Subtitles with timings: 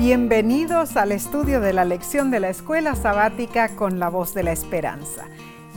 [0.00, 4.50] Bienvenidos al estudio de la lección de la escuela sabática con la voz de la
[4.50, 5.26] esperanza.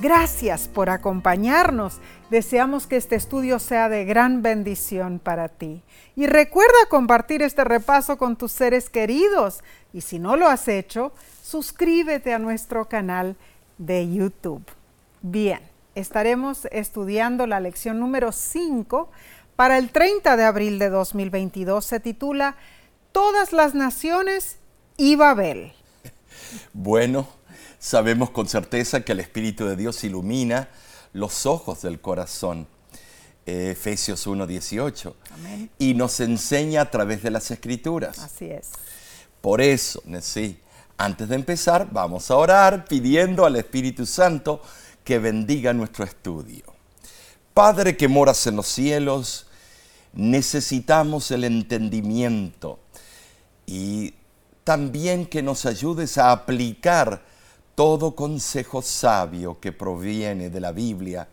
[0.02, 2.00] Gracias por acompañarnos.
[2.30, 5.84] Deseamos que este estudio sea de gran bendición para ti.
[6.16, 9.62] Y recuerda compartir este repaso con tus seres queridos.
[9.92, 13.36] Y si no lo has hecho, suscríbete a nuestro canal
[13.78, 14.64] de YouTube.
[15.22, 15.60] Bien,
[15.96, 19.12] estaremos estudiando la lección número 5
[19.58, 21.84] para el 30 de abril de 2022.
[21.84, 22.56] Se titula
[23.14, 24.58] todas las naciones
[24.98, 25.72] y Babel.
[26.74, 27.28] Bueno,
[27.80, 30.68] sabemos con certeza que el Espíritu de Dios ilumina
[31.14, 32.68] los ojos del corazón.
[33.46, 35.16] Efesios 1:18.
[35.78, 38.20] Y nos enseña a través de las escrituras.
[38.20, 38.72] Así es.
[39.42, 40.60] Por eso, sí,
[40.98, 44.62] antes de empezar, vamos a orar pidiendo al Espíritu Santo
[45.04, 46.64] que bendiga nuestro estudio.
[47.54, 49.48] Padre que moras en los cielos,
[50.14, 52.80] necesitamos el entendimiento
[53.66, 54.14] y
[54.64, 57.24] también que nos ayudes a aplicar
[57.76, 61.28] todo consejo sabio que proviene de la Biblia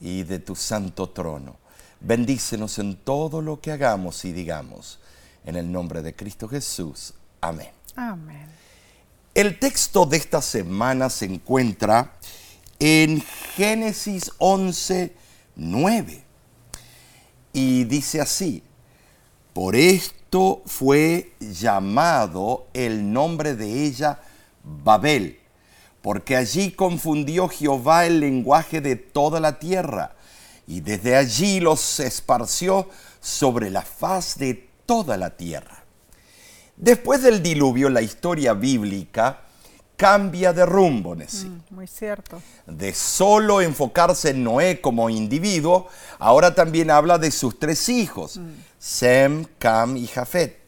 [0.00, 1.56] y de tu santo trono.
[2.00, 4.98] Bendícenos en todo lo que hagamos y digamos.
[5.44, 7.14] En el nombre de Cristo Jesús.
[7.40, 7.70] Amén.
[7.96, 8.48] Amén.
[9.34, 12.14] El texto de esta semana se encuentra
[12.78, 13.22] en
[13.56, 15.14] Génesis 11,
[15.56, 16.24] 9.
[17.52, 18.62] Y dice así,
[19.52, 20.23] por esto
[20.66, 24.18] fue llamado el nombre de ella
[24.64, 25.38] Babel,
[26.02, 30.16] porque allí confundió Jehová el lenguaje de toda la tierra,
[30.66, 32.88] y desde allí los esparció
[33.20, 35.84] sobre la faz de toda la tierra.
[36.76, 39.43] Después del diluvio, la historia bíblica
[39.96, 41.48] cambia de rumbo, Nessie.
[41.48, 42.40] Mm, muy cierto.
[42.66, 48.50] De solo enfocarse en Noé como individuo, ahora también habla de sus tres hijos, mm.
[48.78, 50.64] Sem, Cam y Jafet.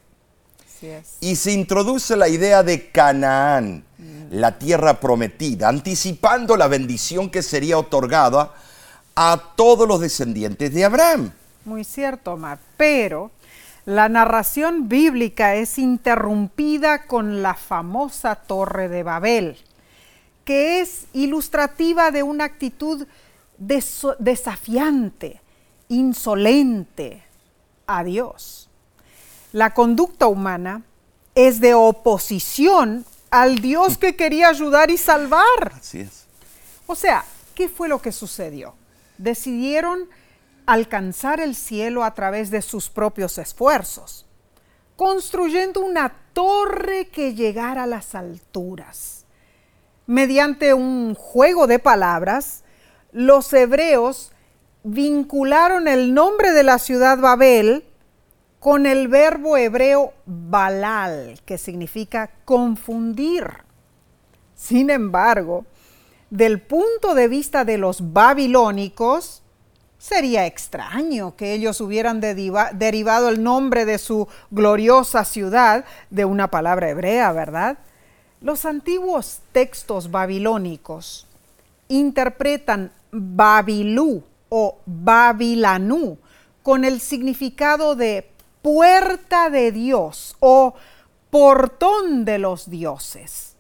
[1.21, 4.27] Y se introduce la idea de Canaán, mm.
[4.31, 8.55] la tierra prometida, anticipando la bendición que sería otorgada
[9.15, 11.33] a todos los descendientes de Abraham.
[11.65, 12.59] Muy cierto, Omar.
[12.77, 13.31] Pero
[13.87, 19.57] la narración bíblica es interrumpida con la famosa Torre de Babel,
[20.45, 23.07] que es ilustrativa de una actitud
[23.59, 25.41] desafiante,
[25.89, 27.23] insolente
[27.87, 28.69] a Dios.
[29.53, 30.83] La conducta humana
[31.37, 35.73] es de oposición al Dios que quería ayudar y salvar.
[35.75, 36.25] Así es.
[36.89, 38.75] O sea, ¿qué fue lo que sucedió?
[39.17, 40.09] Decidieron
[40.67, 44.27] alcanzar el cielo a través de sus propios esfuerzos,
[44.97, 49.25] construyendo una torre que llegara a las alturas.
[50.07, 52.65] Mediante un juego de palabras,
[53.13, 54.33] los hebreos
[54.83, 57.85] vincularon el nombre de la ciudad Babel
[58.61, 63.49] con el verbo hebreo balal, que significa confundir.
[64.55, 65.67] Sin embargo,
[66.31, 69.43] del punto de vista de los babilónicos,
[70.09, 76.89] Sería extraño que ellos hubieran derivado el nombre de su gloriosa ciudad de una palabra
[76.89, 77.79] hebrea, ¿verdad?
[78.41, 81.27] Los antiguos textos babilónicos
[81.89, 86.19] interpretan Babilú o Babilanú
[86.63, 88.31] con el significado de
[88.63, 90.77] puerta de Dios o
[91.31, 93.57] portón de los dioses.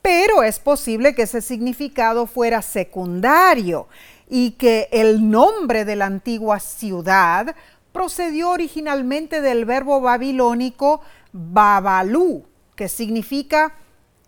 [0.00, 3.88] Pero es posible que ese significado fuera secundario
[4.28, 7.54] y que el nombre de la antigua ciudad
[7.92, 11.00] procedió originalmente del verbo babilónico
[11.32, 12.44] babalú,
[12.74, 13.74] que significa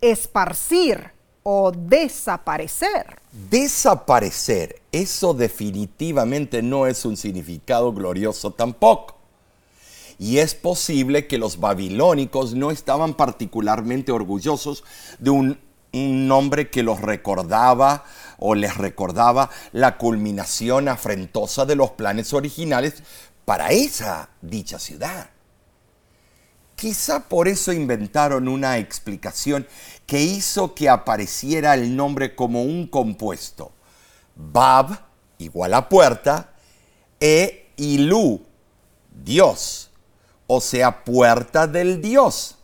[0.01, 1.11] esparcir
[1.43, 3.19] o desaparecer.
[3.49, 9.17] Desaparecer, eso definitivamente no es un significado glorioso tampoco.
[10.17, 14.83] Y es posible que los babilónicos no estaban particularmente orgullosos
[15.19, 15.59] de un,
[15.93, 18.03] un nombre que los recordaba
[18.39, 23.03] o les recordaba la culminación afrentosa de los planes originales
[23.45, 25.29] para esa dicha ciudad.
[26.75, 29.67] Quizá por eso inventaron una explicación
[30.05, 33.73] que hizo que apareciera el nombre como un compuesto.
[34.35, 34.97] Bab,
[35.39, 36.53] igual a puerta,
[37.19, 38.45] e Ilu,
[39.11, 39.91] Dios,
[40.47, 42.58] o sea, puerta del Dios.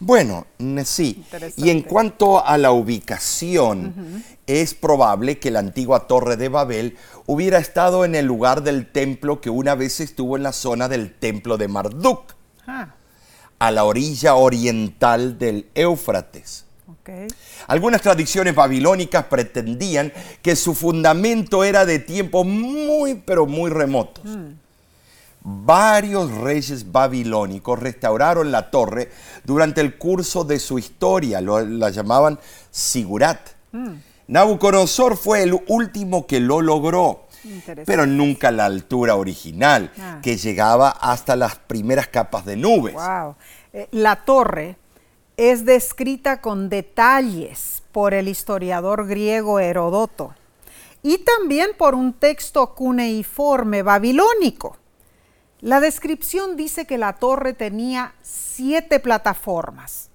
[0.00, 0.46] Bueno,
[0.84, 1.24] sí.
[1.56, 6.96] Y en cuanto a la ubicación, es probable que la antigua Torre de Babel
[7.26, 11.14] hubiera estado en el lugar del templo que una vez estuvo en la zona del
[11.14, 12.34] templo de Marduk,
[12.66, 12.94] ah.
[13.58, 16.66] a la orilla oriental del Éufrates.
[17.66, 24.24] Algunas tradiciones babilónicas pretendían que su fundamento era de tiempos muy, pero muy remotos.
[24.24, 24.61] Mm.
[25.44, 29.10] Varios reyes babilónicos restauraron la torre
[29.44, 32.38] durante el curso de su historia, lo, la llamaban
[32.70, 33.50] Sigurat.
[34.28, 37.26] Nabucodonosor fue el último que lo logró,
[37.84, 40.20] pero nunca la altura original, Ah.
[40.22, 42.94] que llegaba hasta las primeras capas de nubes.
[42.94, 43.34] Wow.
[43.72, 44.76] Eh, la torre
[45.36, 50.34] es descrita con detalles por el historiador griego Herodoto
[51.02, 54.76] y también por un texto cuneiforme babilónico.
[55.62, 60.10] La descripción dice que la torre tenía siete plataformas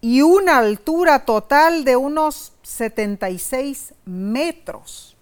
[0.00, 5.16] y una altura total de unos 76 metros.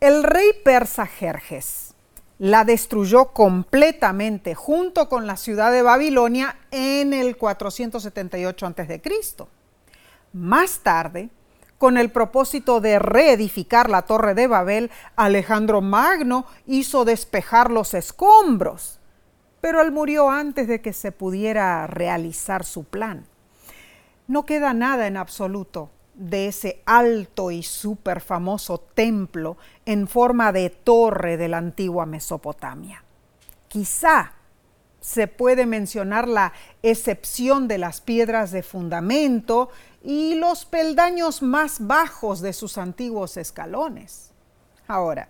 [0.00, 1.92] El rey persa Jerjes
[2.38, 9.02] la destruyó completamente junto con la ciudad de Babilonia en el 478 a.C.
[10.32, 11.28] Más tarde,
[11.82, 19.00] con el propósito de reedificar la torre de Babel, Alejandro Magno hizo despejar los escombros,
[19.60, 23.26] pero él murió antes de que se pudiera realizar su plan.
[24.28, 30.70] No queda nada en absoluto de ese alto y súper famoso templo en forma de
[30.70, 33.02] torre de la antigua Mesopotamia.
[33.66, 34.34] Quizá
[35.00, 36.52] se puede mencionar la
[36.84, 39.70] excepción de las piedras de fundamento
[40.04, 44.30] y los peldaños más bajos de sus antiguos escalones.
[44.88, 45.28] Ahora,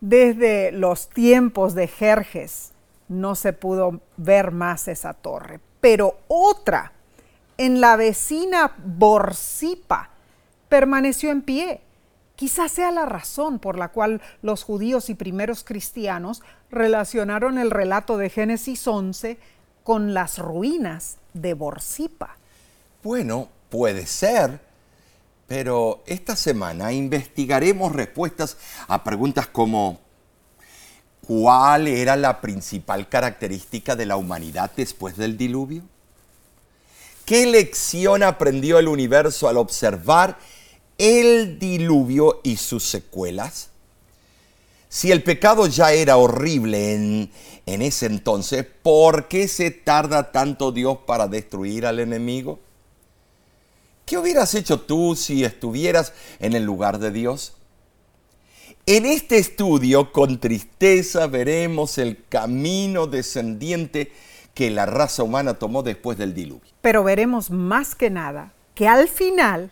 [0.00, 2.72] desde los tiempos de Jerjes
[3.08, 6.92] no se pudo ver más esa torre, pero otra
[7.58, 10.10] en la vecina Borsipa
[10.70, 11.82] permaneció en pie.
[12.36, 18.16] Quizás sea la razón por la cual los judíos y primeros cristianos relacionaron el relato
[18.16, 19.38] de Génesis 11
[19.84, 22.36] con las ruinas de Borsipa.
[23.02, 24.60] Bueno, puede ser,
[25.46, 28.56] pero esta semana investigaremos respuestas
[28.86, 29.98] a preguntas como
[31.26, 35.82] ¿cuál era la principal característica de la humanidad después del diluvio?
[37.24, 40.38] ¿Qué lección aprendió el universo al observar
[40.98, 43.68] el diluvio y sus secuelas?
[44.88, 47.30] Si el pecado ya era horrible en,
[47.66, 52.58] en, ese entonces, ¿por qué se tarda tanto Dios para destruir al enemigo?
[54.10, 57.54] ¿Qué hubieras hecho tú si estuvieras en el lugar de Dios?
[58.84, 64.10] En este estudio, con tristeza, veremos el camino descendiente
[64.52, 66.72] que la raza humana tomó después del diluvio.
[66.80, 69.70] Pero veremos más que nada que al final,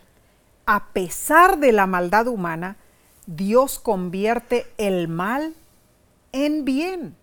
[0.67, 2.77] a pesar de la maldad humana,
[3.27, 5.53] Dios convierte el mal
[6.31, 7.17] en bien.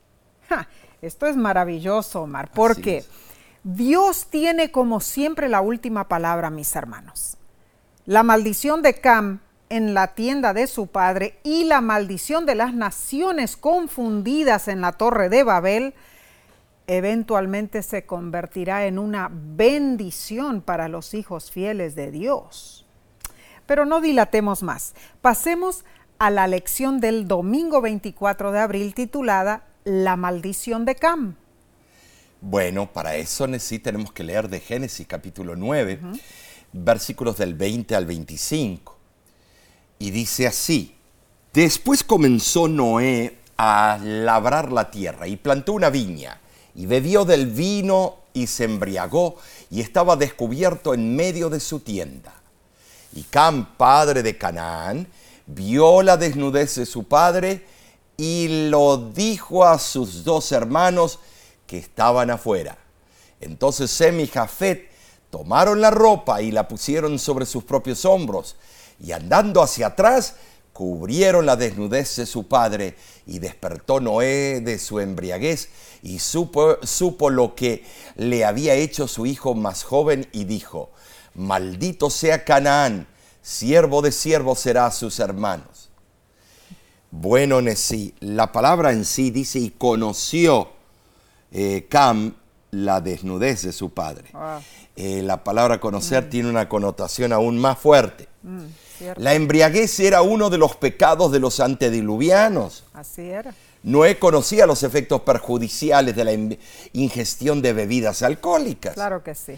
[0.49, 0.67] Ja,
[1.01, 3.05] esto es maravilloso, Omar, porque.
[3.65, 7.35] Dios tiene como siempre la última palabra, mis hermanos.
[8.05, 9.39] La maldición de Cam
[9.69, 14.91] en la tienda de su padre y la maldición de las naciones confundidas en la
[14.91, 15.95] torre de Babel
[16.85, 22.85] eventualmente se convertirá en una bendición para los hijos fieles de Dios.
[23.65, 24.93] Pero no dilatemos más.
[25.23, 25.85] Pasemos
[26.19, 31.35] a la lección del domingo 24 de abril titulada La maldición de Cam.
[32.47, 36.21] Bueno, para eso sí tenemos que leer de Génesis capítulo 9, uh -huh.
[36.73, 38.95] versículos del 20 al 25.
[39.97, 40.93] Y dice así,
[41.51, 46.39] después comenzó Noé a labrar la tierra y plantó una viña
[46.75, 49.37] y bebió del vino y se embriagó
[49.71, 52.31] y estaba descubierto en medio de su tienda.
[53.15, 55.07] Y Cam, padre de Canaán,
[55.47, 57.65] vio la desnudez de su padre
[58.17, 61.17] y lo dijo a sus dos hermanos
[61.67, 62.77] que estaban afuera.
[63.41, 64.89] Entonces Sem y Jafet
[65.29, 68.55] tomaron la ropa y la pusieron sobre sus propios hombros
[68.99, 70.35] y andando hacia atrás
[70.75, 72.95] cubrieron la desnudez de su padre
[73.25, 75.69] y despertó Noé de su embriaguez
[76.03, 77.85] y supo, supo, lo que
[78.17, 80.91] le había hecho su hijo más joven y dijo,
[81.33, 83.07] maldito sea Canaán,
[83.41, 85.89] siervo de siervos será a sus hermanos.
[87.09, 90.74] Bueno, en sí, la palabra en sí dice y conoció
[91.57, 92.35] eh, Cam
[92.71, 94.25] la desnudez de su padre.
[94.33, 94.61] Wow.
[94.97, 96.29] Eh, la palabra conocer mm.
[96.29, 98.27] tiene una connotación aún más fuerte.
[98.43, 98.65] Mm,
[99.17, 102.83] la embriaguez era uno de los pecados de los antediluvianos.
[102.93, 103.53] Así era.
[103.83, 106.57] Noé conocía los efectos perjudiciales de la
[106.91, 108.93] ingestión de bebidas alcohólicas.
[108.93, 109.53] Claro que sí.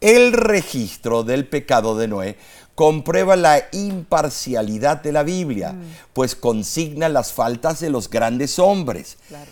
[0.00, 2.38] El registro del pecado de Noé
[2.74, 5.82] comprueba la imparcialidad de la Biblia, mm.
[6.14, 9.50] pues consigna las faltas de los grandes hombres, claro.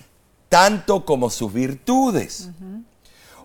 [0.51, 2.51] Tanto como sus virtudes.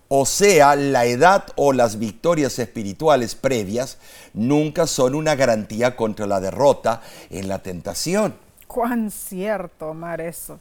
[0.09, 3.97] O sea, la edad o las victorias espirituales previas
[4.33, 8.35] nunca son una garantía contra la derrota en la tentación.
[8.67, 10.59] Cuán cierto, Omar, eso.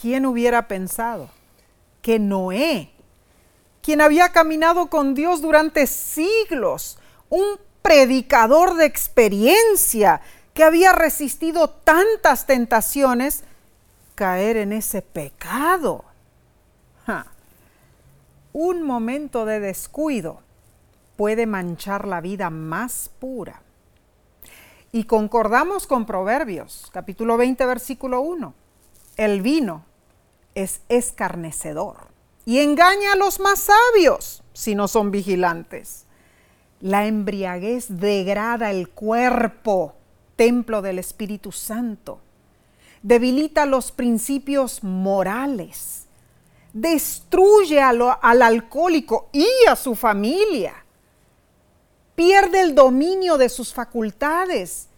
[0.00, 1.28] ¿quién hubiera pensado
[2.02, 2.90] que Noé,
[3.82, 7.44] quien había caminado con Dios durante siglos, un
[7.82, 10.22] predicador de experiencia
[10.54, 13.44] que había resistido tantas tentaciones,
[14.20, 16.04] caer en ese pecado?
[18.52, 20.42] Un momento de descuido
[21.16, 23.62] puede manchar la vida más pura.
[24.92, 28.52] Y concordamos con Proverbios, capítulo 20, versículo 1.
[29.16, 29.86] El vino
[30.54, 32.08] es escarnecedor
[32.44, 36.04] y engaña a los más sabios si no son vigilantes.
[36.82, 39.94] La embriaguez degrada el cuerpo,
[40.36, 42.20] templo del Espíritu Santo.
[43.02, 46.06] Debilita los principios morales.
[46.72, 50.74] Destruye al alcohólico y a su familia
[52.20, 54.88] pierde el dominio de sus facultades,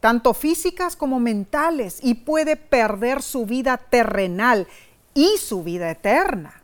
[0.00, 4.66] tanto físicas como mentales, y puede perder su vida terrenal
[5.14, 6.60] y su vida eterna.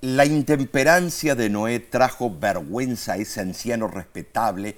[0.00, 4.76] La intemperancia de Noé trajo vergüenza a ese anciano respetable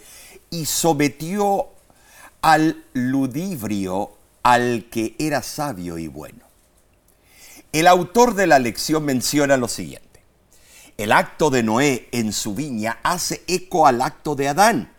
[0.51, 1.69] y sometió
[2.43, 6.45] al ludibrio al que era sabio y bueno.
[7.73, 10.23] El autor de la lección menciona lo siguiente.
[10.97, 14.93] El acto de Noé en su viña hace eco al acto de Adán.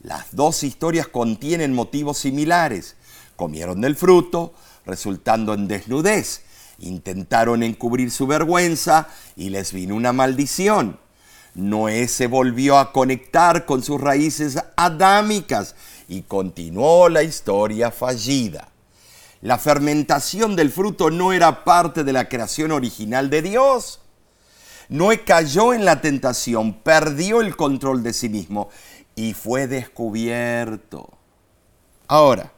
[0.00, 2.96] Las dos historias contienen motivos similares.
[3.36, 4.54] Comieron del fruto,
[4.84, 6.42] resultando en desnudez.
[6.78, 10.98] Intentaron encubrir su vergüenza y les vino una maldición.
[11.54, 15.76] Noé se volvió a conectar con sus raíces adámicas
[16.08, 18.68] y continuó la historia fallida.
[19.40, 24.00] La fermentación del fruto no era parte de la creación original de Dios.
[24.88, 28.68] Noé cayó en la tentación, perdió el control de sí mismo
[29.14, 31.08] y fue descubierto.
[32.06, 32.52] Ahora,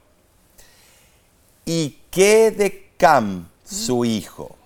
[1.65, 4.56] ¿y qué de Cam, su hijo?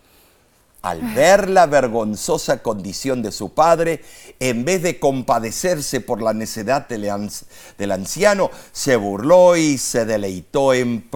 [0.81, 4.03] Al ver la vergonzosa condición de su padre,
[4.39, 11.07] en vez de compadecerse por la necedad del anciano, se burló y se deleitó en,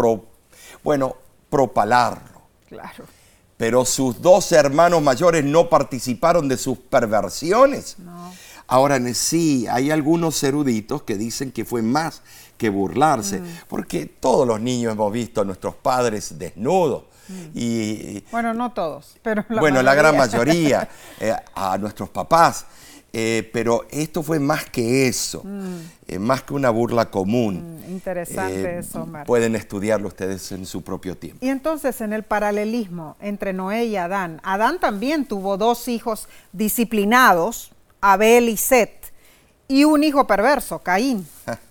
[0.84, 1.16] bueno,
[1.50, 2.42] propalarlo.
[2.70, 3.06] Claro.
[3.58, 7.96] Pero sus dos hermanos mayores no participaron de sus perversiones.
[8.68, 12.22] Ahora sí, hay algunos eruditos que dicen que fue más
[12.58, 13.46] que burlarse, mm.
[13.68, 17.04] porque todos los niños hemos visto a nuestros padres desnudos.
[17.28, 17.34] Mm.
[17.54, 20.88] Y, bueno, no todos, pero la bueno, la gran mayoría,
[21.20, 22.66] eh, a nuestros papás.
[23.18, 25.78] Eh, pero esto fue más que eso, mm.
[26.06, 27.80] eh, más que una burla común.
[27.88, 29.08] Mm, interesante eh, eso.
[29.26, 31.46] Pueden estudiarlo ustedes en su propio tiempo.
[31.46, 37.72] Y entonces, en el paralelismo entre Noé y Adán, Adán también tuvo dos hijos disciplinados,
[38.02, 39.14] Abel y Set,
[39.70, 41.26] y un hijo perverso, Caín.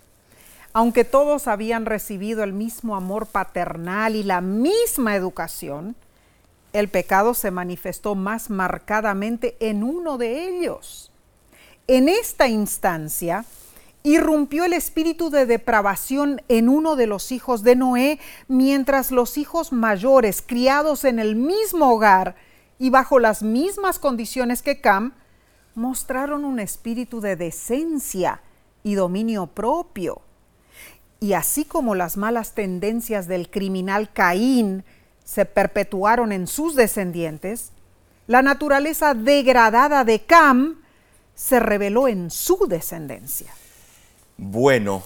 [0.76, 5.95] Aunque todos habían recibido el mismo amor paternal y la misma educación,
[6.73, 11.12] el pecado se manifestó más marcadamente en uno de ellos.
[11.87, 13.45] En esta instancia,
[14.02, 19.73] irrumpió el espíritu de depravación en uno de los hijos de Noé, mientras los hijos
[19.73, 22.35] mayores, criados en el mismo hogar
[22.81, 25.14] y bajo las mismas condiciones que Cam,
[25.76, 28.40] mostraron un espíritu de decencia
[28.83, 30.24] y dominio propio.
[31.25, 34.85] Y así como las malas tendencias del criminal Caín
[35.25, 37.73] se perpetuaron en sus descendientes,
[38.26, 40.83] la naturaleza degradada de Cam
[41.35, 43.50] se reveló en su descendencia.
[44.37, 45.02] Bueno,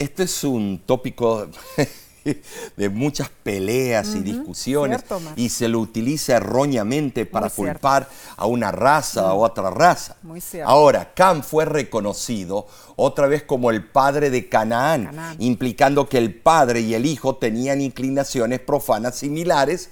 [0.00, 1.46] esto es un tópico
[2.76, 5.04] de muchas peleas y discusiones
[5.36, 10.16] y se lo utiliza erróneamente para culpar a una raza o otra raza.
[10.64, 12.66] Ahora, Cam fue reconocido
[12.96, 17.80] otra vez como el padre de Canaán, implicando que el padre y el hijo tenían
[17.80, 19.90] inclinaciones profanas similares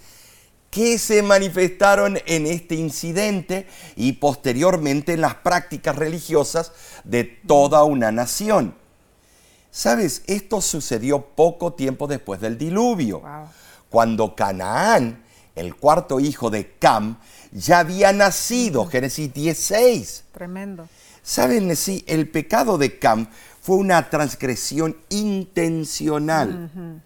[0.70, 6.72] que se manifestaron en este incidente y posteriormente en las prácticas religiosas
[7.04, 8.74] de toda una nación.
[9.76, 13.22] Sabes, esto sucedió poco tiempo después del diluvio,
[13.90, 15.22] cuando Canaán,
[15.54, 17.18] el cuarto hijo de Cam,
[17.52, 20.24] ya había nacido, Génesis 16.
[20.32, 20.88] Tremendo.
[21.22, 23.28] Saben, sí, el pecado de Cam
[23.60, 27.02] fue una transgresión intencional.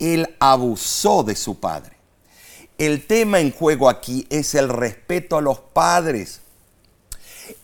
[0.00, 1.92] Él abusó de su padre.
[2.78, 6.40] El tema en juego aquí es el respeto a los padres.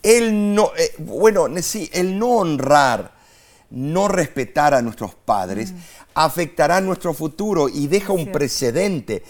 [0.01, 3.14] El no, eh, bueno, sí, el no honrar,
[3.69, 5.77] no respetar a nuestros padres mm.
[6.13, 9.23] afectará nuestro futuro y deja un precedente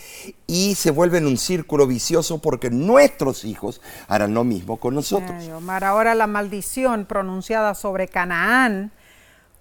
[0.48, 5.48] y se vuelve en un círculo vicioso porque nuestros hijos harán lo mismo con nosotros.
[5.56, 8.92] Omar, ahora la maldición pronunciada sobre Canaán,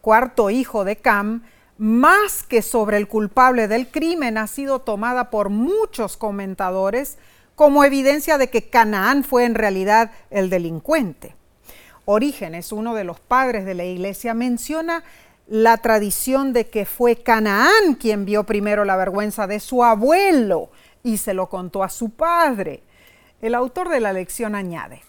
[0.01, 1.43] cuarto hijo de Cam,
[1.79, 7.19] más que sobre el culpable del crimen, ha sido tomada por muchos comentadores
[7.55, 11.37] como evidencia de que Canaán fue en realidad el delincuente.
[12.05, 15.05] Orígenes, uno de los padres de la iglesia, menciona
[15.47, 20.71] la tradición de que fue Canaán quien vio primero la vergüenza de su abuelo
[21.03, 22.83] y se lo contó a su padre.
[23.43, 25.03] El autor de la lección añade,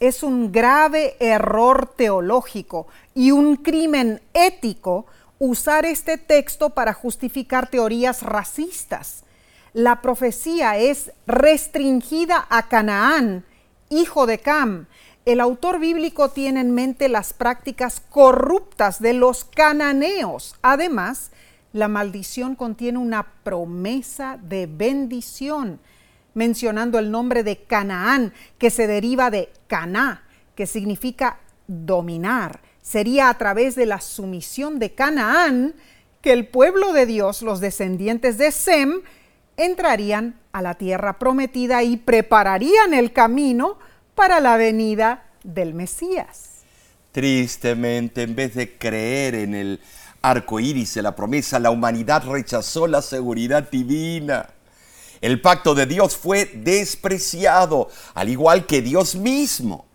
[0.00, 5.06] es un grave error teológico y un crimen ético
[5.38, 9.24] usar este texto para justificar teorías racistas.
[9.72, 13.44] La profecía es restringida a Canaán,
[13.90, 14.86] hijo de Cam,
[15.24, 20.56] el autor bíblico tiene en mente las prácticas corruptas de los cananeos.
[20.62, 21.30] Además,
[21.72, 25.78] la maldición contiene una promesa de bendición,
[26.34, 30.24] mencionando el nombre de Canaán, que se deriva de Caná,
[30.56, 32.60] que significa dominar.
[32.82, 35.74] Sería a través de la sumisión de Canaán
[36.20, 39.02] que el pueblo de Dios, los descendientes de Sem,
[39.56, 43.78] entrarían a la tierra prometida y prepararían el camino
[44.14, 46.50] para la venida del Mesías.
[47.12, 49.80] Tristemente, en vez de creer en el
[50.22, 54.48] arco iris de la promesa, la humanidad rechazó la seguridad divina.
[55.20, 59.86] El pacto de Dios fue despreciado, al igual que Dios mismo.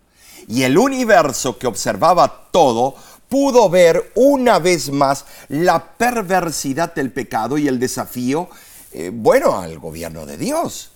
[0.46, 2.94] Y el universo que observaba todo
[3.28, 8.48] pudo ver una vez más la perversidad del pecado y el desafío,
[8.92, 10.92] eh, bueno, al gobierno de Dios.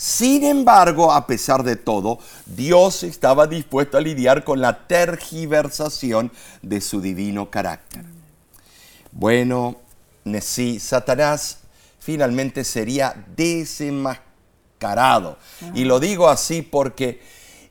[0.00, 6.30] Sin embargo, a pesar de todo, Dios estaba dispuesto a lidiar con la tergiversación
[6.62, 8.04] de su divino carácter.
[9.10, 9.74] Bueno,
[10.40, 11.62] sí, Satanás
[11.98, 15.36] finalmente sería desenmascarado.
[15.74, 17.20] Y lo digo así porque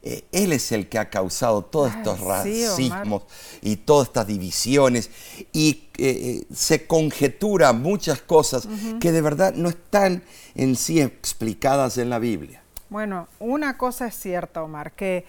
[0.10, 3.24] eh, él es el que ha causado todos estos racismos
[3.62, 5.12] y todas estas divisiones
[5.52, 8.70] y eh, eh, se conjetura muchas cosas
[9.02, 10.24] que de verdad no están
[10.56, 12.62] en sí explicadas en la Biblia.
[12.90, 15.26] Bueno, una cosa es cierta, Omar, que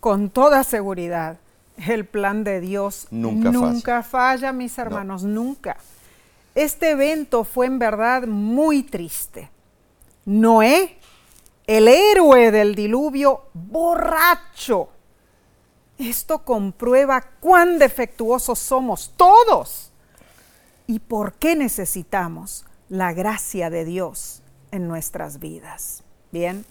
[0.00, 1.36] con toda seguridad
[1.76, 4.52] el plan de Dios nunca, falla.
[4.52, 5.76] mis hermanos, nunca.
[6.54, 9.50] Este evento fue en verdad muy triste.
[10.24, 10.96] Noé
[11.68, 14.88] el héroe del diluvio borracho.
[15.98, 19.92] Esto comprueba cuán defectuosos somos todos
[20.86, 26.04] y por qué necesitamos la gracia de Dios en nuestras vidas.
[26.32, 26.64] Bien,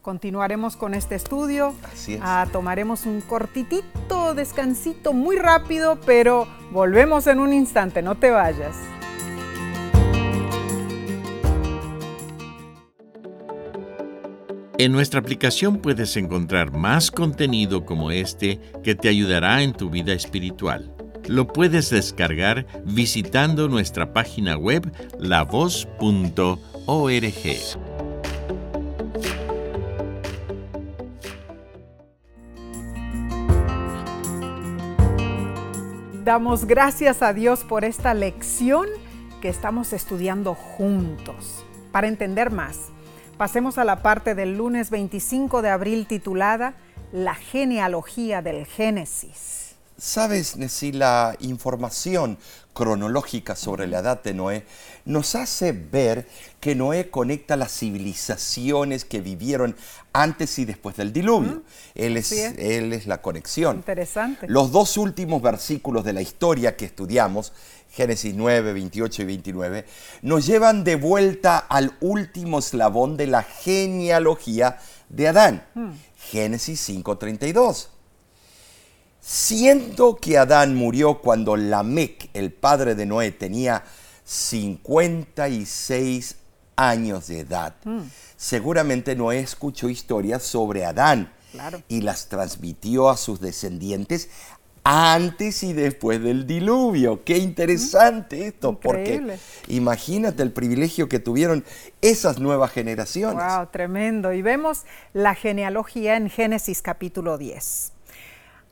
[0.00, 1.74] continuaremos con este estudio.
[2.20, 8.76] Ah, tomaremos un cortitito descansito muy rápido, pero volvemos en un instante, no te vayas.
[14.78, 20.12] En nuestra aplicación puedes encontrar más contenido como este que te ayudará en tu vida
[20.12, 20.94] espiritual.
[21.26, 26.60] Lo puedes descargar visitando nuestra página web lavoz.org.
[36.22, 38.88] Damos gracias a Dios por esta lección
[39.40, 41.64] que estamos estudiando juntos.
[41.92, 42.90] Para entender más,
[43.36, 46.72] Pasemos a la parte del lunes 25 de abril titulada
[47.12, 49.74] La genealogía del Génesis.
[49.98, 52.38] Sabes, Nessie, la información
[52.76, 54.66] cronológica sobre la edad de Noé
[55.06, 56.28] nos hace ver
[56.60, 59.74] que Noé conecta las civilizaciones que vivieron
[60.12, 61.62] antes y después del diluvio.
[61.94, 63.76] él, es, él es la conexión.
[63.76, 64.46] Interesante.
[64.46, 67.54] Los dos últimos versículos de la historia que estudiamos
[67.90, 69.84] Génesis 9, 28 y 29,
[70.20, 75.64] nos llevan de vuelta al último eslabón de la genealogía de Adán.
[76.18, 77.95] Génesis 5, 32.
[79.28, 83.82] Siendo que Adán murió cuando Lamec, el padre de Noé, tenía
[84.22, 86.36] 56
[86.76, 88.02] años de edad, hmm.
[88.36, 91.32] seguramente Noé escuchó historias sobre Adán
[91.88, 94.30] y las transmitió a sus descendientes
[94.84, 97.24] antes y después del diluvio.
[97.24, 101.64] Qué interesante esto, porque imagínate el privilegio que tuvieron
[102.00, 103.44] esas nuevas generaciones.
[103.44, 104.32] Wow, tremendo.
[104.32, 104.84] Y vemos
[105.14, 107.95] la genealogía en Génesis capítulo 10.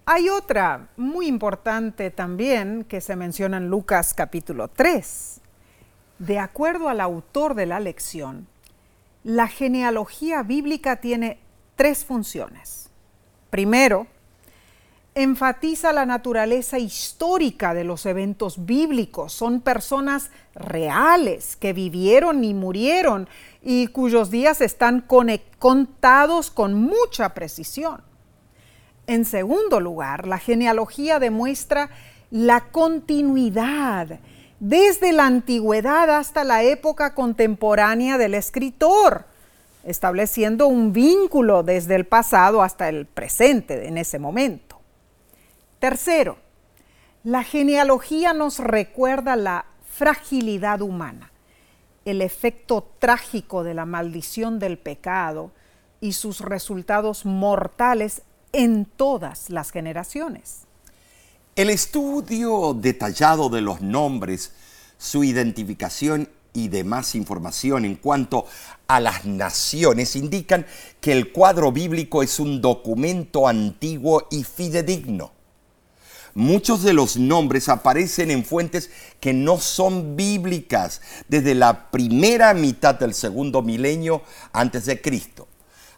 [0.07, 5.41] Hay otra muy importante también que se menciona en Lucas capítulo 3.
[6.19, 8.47] De acuerdo al autor de la lección,
[9.23, 11.39] la genealogía bíblica tiene
[11.75, 12.91] tres funciones.
[13.49, 14.07] Primero,
[15.15, 19.33] enfatiza la naturaleza histórica de los eventos bíblicos.
[19.33, 23.27] Son personas reales que vivieron y murieron
[23.63, 25.01] y cuyos días están
[25.59, 28.03] contados con mucha precisión.
[29.07, 31.91] En segundo lugar, la genealogía demuestra
[32.31, 34.19] la continuidad
[34.61, 39.27] desde la antigüedad hasta la época contemporánea del escritor,
[39.85, 44.81] estableciendo un vínculo desde el pasado hasta el presente en ese momento.
[45.79, 46.39] Tercero,
[47.25, 51.31] la genealogía nos recuerda la fragilidad humana,
[52.07, 55.53] el efecto trágico de la maldición del pecado
[56.01, 58.23] y sus resultados mortales
[58.55, 60.61] en todas las generaciones.
[61.57, 64.53] El estudio detallado de los nombres,
[64.97, 68.47] su identificación y demás información en cuanto
[68.87, 70.67] a las naciones indican
[71.01, 75.33] que el cuadro bíblico es un documento antiguo y fidedigno.
[76.35, 78.91] Muchos de los nombres aparecen en fuentes
[79.21, 85.47] que no son bíblicas desde la primera mitad del segundo milenio antes de Cristo.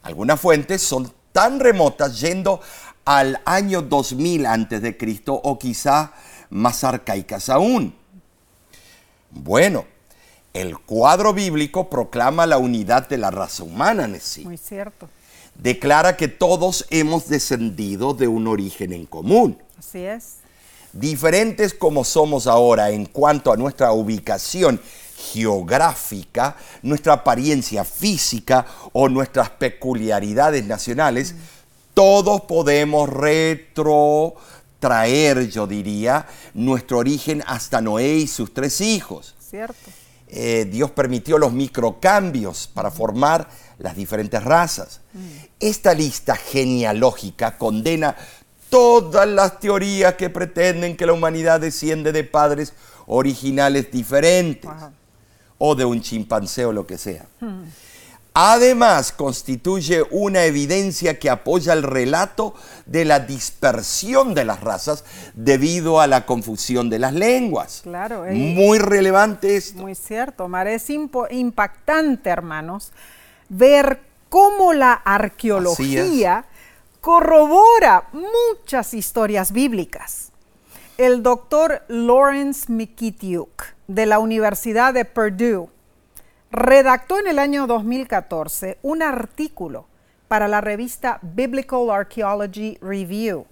[0.03, 2.63] Algunas fuentes son tan remotas yendo
[3.05, 6.15] al año 2000 antes de Cristo o quizá
[6.49, 7.95] más arcaicas aún.
[9.31, 9.85] Bueno,
[10.55, 14.47] el cuadro bíblico proclama la unidad de la raza humana, sí.
[14.47, 15.11] Muy cierto.
[15.55, 19.59] Declara que todos hemos descendido de un origen en común.
[19.79, 20.37] Así es.
[20.95, 24.81] Diferentes como somos ahora en cuanto a nuestra ubicación
[25.33, 31.35] geográfica, nuestra apariencia física o nuestras peculiaridades nacionales,
[31.95, 34.39] todos podemos retrotraer,
[35.49, 39.35] yo diría, nuestro origen hasta Noé y sus tres hijos.
[39.39, 39.91] Cierto.
[40.29, 45.01] Eh, Dios permitió los microcambios para formar las diferentes razas.
[45.13, 45.27] Mm.
[45.61, 48.17] Esta lista genealógica condena
[48.69, 52.73] todas las teorías que pretenden que la humanidad desciende de padres
[53.07, 54.71] originales diferentes
[55.59, 57.27] o de un chimpancé o lo que sea.
[57.41, 57.65] Mm.
[58.39, 62.53] Además, constituye una evidencia que apoya el relato
[62.85, 67.81] de la dispersión de las razas debido a la confusión de las lenguas.
[67.83, 69.81] Claro, muy relevante esto.
[69.81, 70.67] Muy cierto, Mar.
[70.67, 72.93] Es impactante, hermanos,
[73.49, 76.45] ver cómo la arqueología
[77.01, 80.31] corrobora muchas historias bíblicas.
[80.99, 85.69] El doctor Lawrence Mikitiuk de la Universidad de Purdue
[86.51, 89.87] redactó en el año 2014 un artículo
[90.29, 93.47] para la revista Biblical Archaeology Review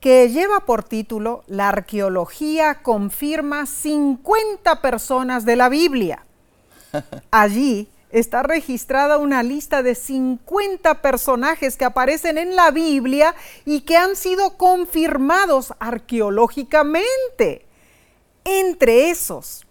[0.00, 6.24] que lleva por título La arqueología confirma 50 personas de la Biblia.
[7.30, 13.34] Allí está registrada una lista de 50 personajes que aparecen en la Biblia
[13.66, 17.66] y que han sido confirmados arqueológicamente.
[18.44, 19.66] Entre esos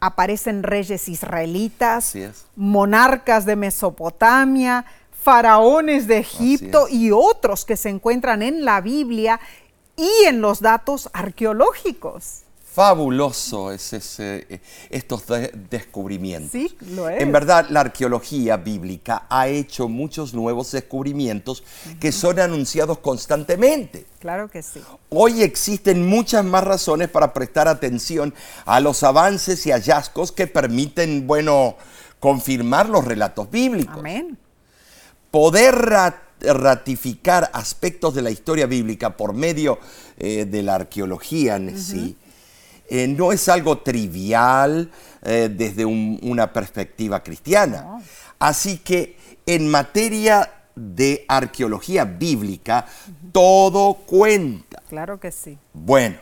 [0.00, 2.14] aparecen reyes israelitas,
[2.56, 9.38] monarcas de Mesopotamia, faraones de Egipto y otros que se encuentran en la Biblia
[9.96, 12.41] y en los datos arqueológicos
[12.72, 15.24] fabuloso es ese, eh, estos
[15.70, 16.52] descubrimientos.
[16.52, 17.20] Sí, lo es.
[17.20, 21.64] En verdad, la arqueología bíblica ha hecho muchos nuevos descubrimientos
[22.00, 24.06] que son anunciados constantemente.
[24.20, 24.80] Claro que sí.
[25.10, 28.32] Hoy existen muchas más razones para prestar atención
[28.64, 31.76] a los avances y hallazgos que permiten, bueno,
[32.20, 33.98] confirmar los relatos bíblicos.
[33.98, 34.38] Amén.
[35.30, 35.74] Poder
[36.40, 39.78] ratificar aspectos de la historia bíblica por medio
[40.16, 42.16] eh, de la arqueología en sí
[42.94, 44.90] eh, no es algo trivial
[45.22, 48.02] eh, desde una perspectiva cristiana.
[48.38, 52.84] Así que en materia de arqueología bíblica,
[53.32, 54.82] todo cuenta.
[54.90, 55.56] Claro que sí.
[55.72, 56.18] Bueno,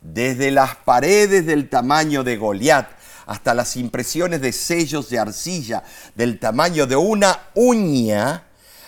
[0.00, 2.88] desde las paredes del tamaño de Goliat
[3.26, 5.82] hasta las impresiones de sellos de arcilla
[6.14, 8.44] del tamaño de una uña,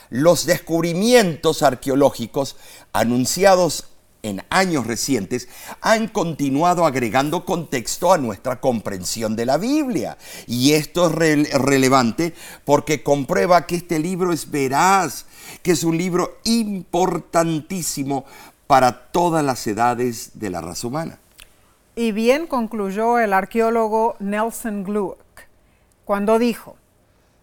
[0.09, 2.57] los descubrimientos arqueológicos
[2.92, 3.88] anunciados
[4.26, 5.48] en años recientes
[5.80, 10.18] han continuado agregando contexto a nuestra comprensión de la Biblia.
[10.46, 12.34] Y esto es relevante
[12.64, 15.26] porque comprueba que este libro es veraz,
[15.62, 18.24] que es un libro importantísimo
[18.66, 21.18] para todas las edades de la raza humana.
[21.94, 25.18] Y bien concluyó el arqueólogo Nelson Gluck
[26.04, 26.76] cuando dijo,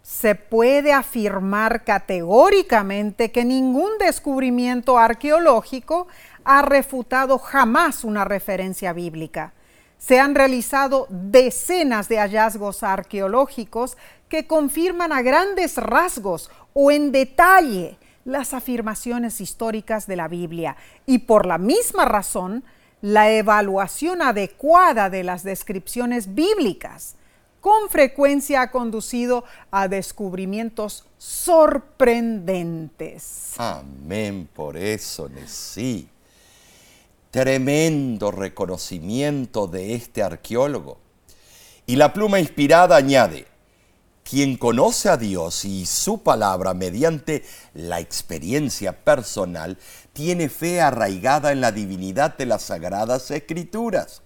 [0.03, 6.07] se puede afirmar categóricamente que ningún descubrimiento arqueológico
[6.43, 9.53] ha refutado jamás una referencia bíblica.
[9.97, 17.97] Se han realizado decenas de hallazgos arqueológicos que confirman a grandes rasgos o en detalle
[18.25, 22.65] las afirmaciones históricas de la Biblia y por la misma razón
[22.99, 27.15] la evaluación adecuada de las descripciones bíblicas
[27.63, 33.53] con frecuencia ha conducido a descubrimientos sorprendentes.
[33.57, 36.09] Amén por eso, sí.
[37.31, 40.97] Tremendo reconocimiento de este arqueólogo.
[41.85, 43.47] Y la pluma inspirada añade,
[44.25, 49.77] quien conoce a Dios y su palabra mediante la experiencia personal,
[50.11, 54.21] tiene fe arraigada en la divinidad de las sagradas escrituras.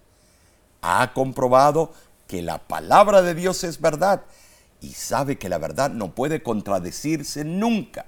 [0.82, 1.94] Ha comprobado
[2.28, 4.24] que la palabra de Dios es verdad
[4.82, 8.06] y sabe que la verdad no puede contradecirse nunca.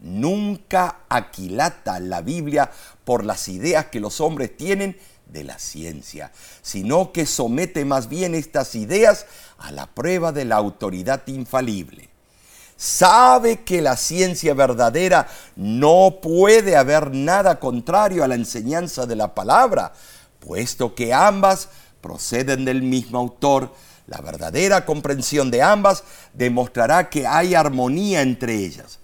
[0.00, 2.70] Nunca aquilata la Biblia
[3.04, 8.34] por las ideas que los hombres tienen de la ciencia, sino que somete más bien
[8.34, 9.26] estas ideas
[9.58, 12.08] a la prueba de la autoridad infalible.
[12.76, 19.34] Sabe que la ciencia verdadera no puede haber nada contrario a la enseñanza de la
[19.34, 19.92] palabra,
[20.38, 21.68] puesto que ambas
[22.00, 23.72] proceden del mismo autor.
[24.06, 29.00] La verdadera comprensión de ambas demostrará que hay armonía entre ellas.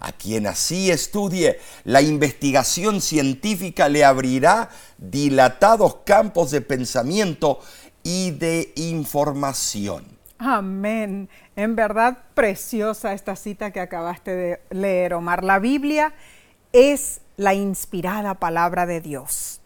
[0.00, 4.68] A quien así estudie, la investigación científica le abrirá
[4.98, 7.60] dilatados campos de pensamiento
[8.02, 10.04] y de información.
[10.38, 11.30] Amén.
[11.56, 15.42] En verdad preciosa esta cita que acabaste de leer, Omar.
[15.42, 16.12] La Biblia
[16.72, 19.62] es la inspirada palabra de Dios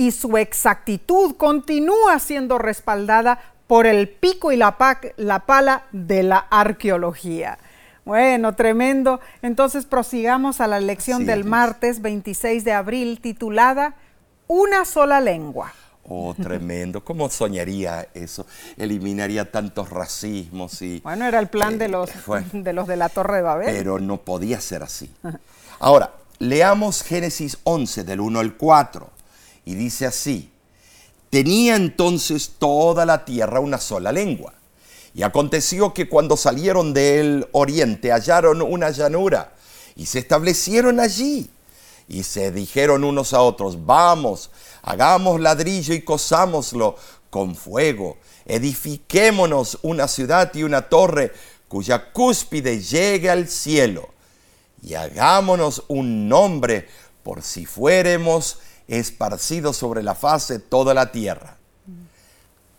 [0.00, 4.74] y su exactitud continúa siendo respaldada por el pico y la,
[5.18, 7.58] la pala de la arqueología.
[8.06, 9.20] Bueno, tremendo.
[9.42, 13.94] Entonces prosigamos a la lección del martes 26 de abril titulada
[14.46, 15.74] Una sola lengua.
[16.08, 17.04] Oh, tremendo.
[17.04, 18.46] ¿Cómo soñaría eso?
[18.78, 21.00] Eliminaría tantos racismos y...
[21.00, 22.10] Bueno, era el plan de, eh, los,
[22.54, 23.76] de los de la Torre de Babel.
[23.76, 25.12] Pero no podía ser así.
[25.78, 29.19] Ahora, leamos Génesis 11 del 1 al 4
[29.70, 30.50] y dice así.
[31.30, 34.52] Tenía entonces toda la tierra una sola lengua
[35.14, 39.54] y aconteció que cuando salieron del oriente hallaron una llanura
[39.94, 41.48] y se establecieron allí.
[42.08, 44.50] Y se dijeron unos a otros, vamos,
[44.82, 46.96] hagamos ladrillo y cosámoslo
[47.30, 48.18] con fuego.
[48.46, 51.32] Edifiquémonos una ciudad y una torre
[51.68, 54.08] cuya cúspide llegue al cielo.
[54.82, 56.88] Y hagámonos un nombre
[57.22, 58.58] por si fuéremos
[58.90, 61.56] esparcidos sobre la faz de toda la tierra.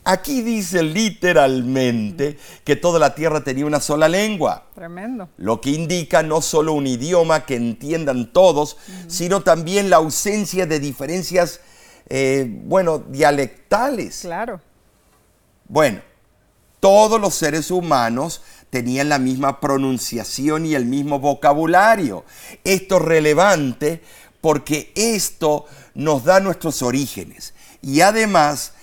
[0.03, 4.65] Aquí dice literalmente que toda la tierra tenía una sola lengua.
[4.73, 5.29] Tremendo.
[5.37, 10.79] Lo que indica no solo un idioma que entiendan todos, sino también la ausencia de
[10.79, 11.61] diferencias,
[12.09, 14.21] eh, bueno, dialectales.
[14.21, 14.59] Claro.
[15.67, 16.01] Bueno,
[16.79, 22.25] todos los seres humanos tenían la misma pronunciación y el mismo vocabulario.
[22.63, 24.01] Esto es relevante
[24.41, 27.53] porque esto nos da nuestros orígenes.
[27.81, 28.73] Y además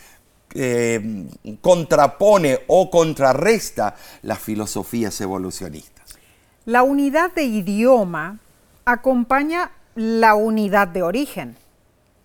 [0.55, 1.27] eh,
[1.61, 6.17] contrapone o contrarresta las filosofías evolucionistas.
[6.65, 8.39] La unidad de idioma
[8.85, 11.57] acompaña la unidad de origen.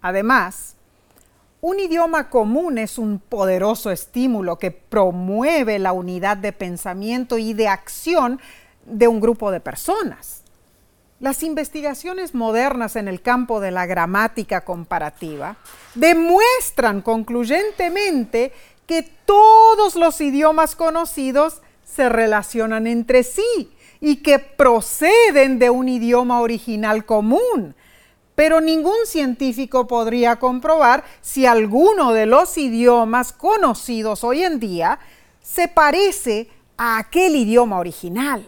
[0.01, 0.75] Además,
[1.61, 7.69] un idioma común es un poderoso estímulo que promueve la unidad de pensamiento y de
[7.69, 8.39] acción
[8.85, 10.42] de un grupo de personas.
[11.23, 15.55] Las investigaciones modernas en el campo de la gramática comparativa
[15.95, 18.51] demuestran concluyentemente
[18.85, 26.41] que todos los idiomas conocidos se relacionan entre sí y que proceden de un idioma
[26.41, 27.73] original común.
[28.35, 34.99] Pero ningún científico podría comprobar si alguno de los idiomas conocidos hoy en día
[35.41, 38.45] se parece a aquel idioma original.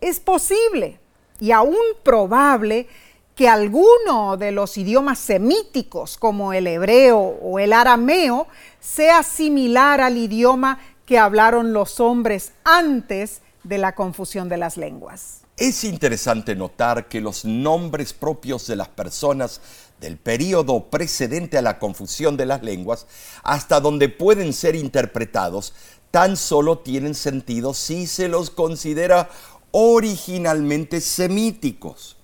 [0.00, 1.00] Es posible,
[1.40, 2.86] y aún probable
[3.34, 8.46] que alguno de los idiomas semíticos como el hebreo o el arameo
[8.80, 15.42] sea similar al idioma que hablaron los hombres antes de la confusión de las lenguas.
[15.56, 19.60] Es interesante notar que los nombres propios de las personas
[20.00, 23.06] del periodo precedente a la confusión de las lenguas,
[23.42, 25.72] hasta donde pueden ser interpretados,
[26.10, 29.28] tan solo tienen sentido si se los considera
[29.78, 32.16] originalmente semíticos.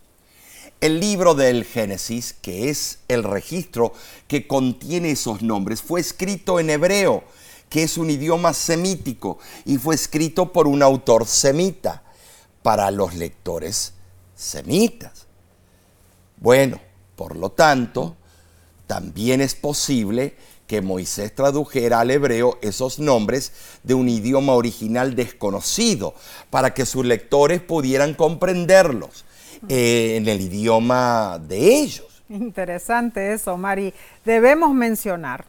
[0.80, 3.92] El libro del Génesis, que es el registro
[4.26, 7.24] que contiene esos nombres, fue escrito en hebreo,
[7.68, 12.02] que es un idioma semítico, y fue escrito por un autor semita,
[12.62, 13.92] para los lectores
[14.34, 15.26] semitas.
[16.38, 16.80] Bueno,
[17.16, 18.16] por lo tanto,
[18.86, 20.38] también es posible
[20.72, 26.14] que Moisés tradujera al hebreo esos nombres de un idioma original desconocido
[26.48, 29.26] para que sus lectores pudieran comprenderlos
[29.68, 32.24] eh, en el idioma de ellos.
[32.30, 33.92] Interesante eso, Mari.
[34.24, 35.44] Debemos mencionar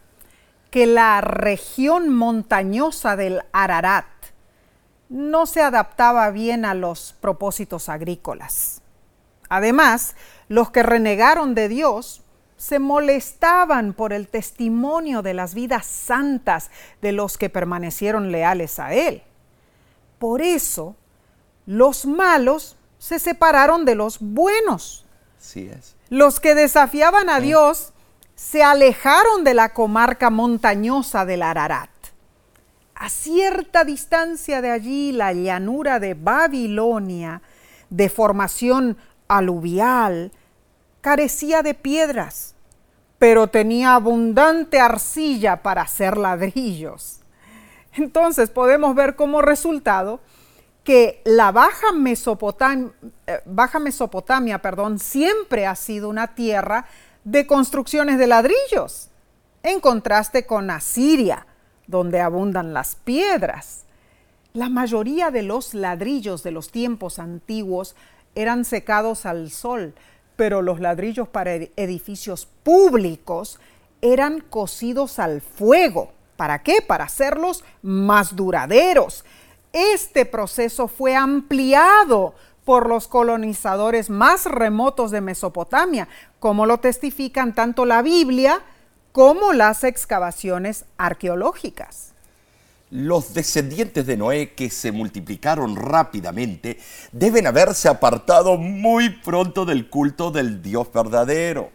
[0.70, 4.04] que la región montañosa del Ararat
[5.08, 8.82] no se adaptaba bien a los propósitos agrícolas.
[9.48, 10.16] Además,
[10.48, 12.23] los que renegaron de Dios
[12.56, 16.70] se molestaban por el testimonio de las vidas santas
[17.02, 19.22] de los que permanecieron leales a Él.
[20.18, 20.96] Por eso,
[21.66, 25.04] los malos se separaron de los buenos.
[25.54, 25.96] es.
[26.08, 27.92] Los que desafiaban a Dios
[28.34, 31.90] se alejaron de la comarca montañosa del Ararat.
[32.94, 37.42] A cierta distancia de allí, la llanura de Babilonia,
[37.90, 38.96] de formación
[39.28, 40.32] aluvial,
[41.04, 42.54] carecía de piedras,
[43.18, 47.20] pero tenía abundante arcilla para hacer ladrillos.
[47.92, 50.20] Entonces podemos ver como resultado
[50.82, 52.90] que la Baja Mesopotamia,
[53.26, 56.86] eh, Baja Mesopotamia perdón, siempre ha sido una tierra
[57.22, 59.10] de construcciones de ladrillos,
[59.62, 61.46] en contraste con Asiria,
[61.86, 63.84] donde abundan las piedras.
[64.54, 67.94] La mayoría de los ladrillos de los tiempos antiguos
[68.34, 69.94] eran secados al sol,
[70.36, 73.60] pero los ladrillos para edificios públicos
[74.00, 76.12] eran cocidos al fuego.
[76.36, 76.82] ¿Para qué?
[76.82, 79.24] Para hacerlos más duraderos.
[79.72, 87.84] Este proceso fue ampliado por los colonizadores más remotos de Mesopotamia, como lo testifican tanto
[87.84, 88.62] la Biblia
[89.12, 92.13] como las excavaciones arqueológicas.
[92.94, 96.78] Los descendientes de Noé que se multiplicaron rápidamente
[97.10, 101.72] deben haberse apartado muy pronto del culto del Dios verdadero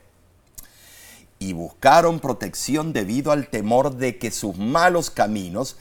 [1.37, 5.75] y buscaron protección debido al temor de que sus malos caminos,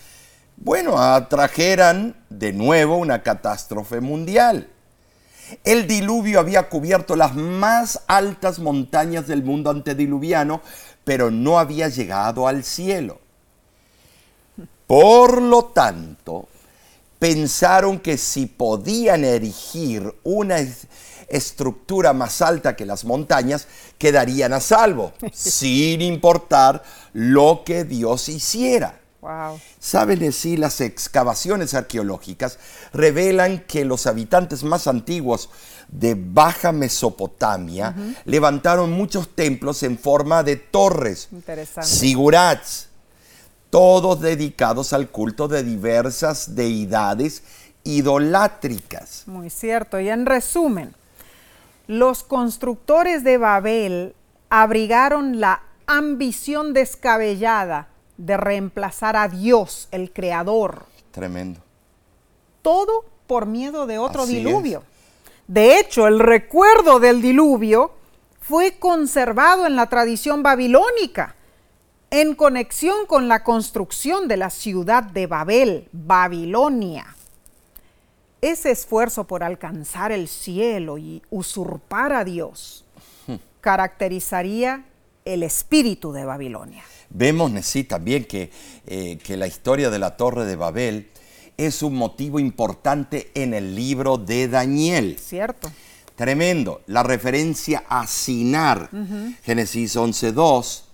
[0.57, 4.69] bueno, atrajeran de nuevo una catástrofe mundial.
[5.63, 10.63] El diluvio había cubierto las más altas montañas del mundo antediluviano,
[11.05, 13.21] pero no había llegado al cielo.
[14.89, 16.49] Por lo tanto,
[17.19, 20.57] pensaron que si podían erigir una
[21.29, 28.99] estructura más alta que las montañas, quedarían a salvo, sin importar lo que Dios hiciera.
[29.79, 32.59] Saben si las excavaciones arqueológicas
[32.95, 35.51] revelan que los habitantes más antiguos
[35.89, 41.29] de Baja Mesopotamia levantaron muchos templos en forma de torres,
[41.83, 42.88] sigurats,
[43.71, 47.43] todos dedicados al culto de diversas deidades
[47.85, 49.25] idolátricas.
[49.27, 50.01] Muy cierto.
[50.01, 50.95] Y en resumen,
[51.87, 54.15] los constructores de Babel
[54.51, 60.85] abrigaron la ambición descabellada de reemplazar a Dios, el Creador.
[61.11, 61.61] Tremendo.
[62.63, 64.83] Todo por miedo de otro diluvio.
[65.47, 67.93] De hecho, el recuerdo del diluvio
[68.41, 71.37] fue conservado en la tradición babilónica
[72.11, 77.15] en conexión con la construcción de la ciudad de Babel, Babilonia.
[78.41, 82.85] Ese esfuerzo por alcanzar el cielo y usurpar a Dios
[83.61, 84.85] caracterizaría
[85.25, 86.85] el espíritu de Babilonia.
[87.11, 88.51] Vemos, Nesí, también que,
[88.87, 91.11] eh, que la historia de la Torre de Babel
[91.57, 95.19] es un motivo importante en el libro de Daniel.
[95.19, 95.71] Cierto.
[96.15, 96.83] Tremendo.
[96.87, 98.91] La referencia a Sinar,
[99.43, 100.88] Génesis 11.2,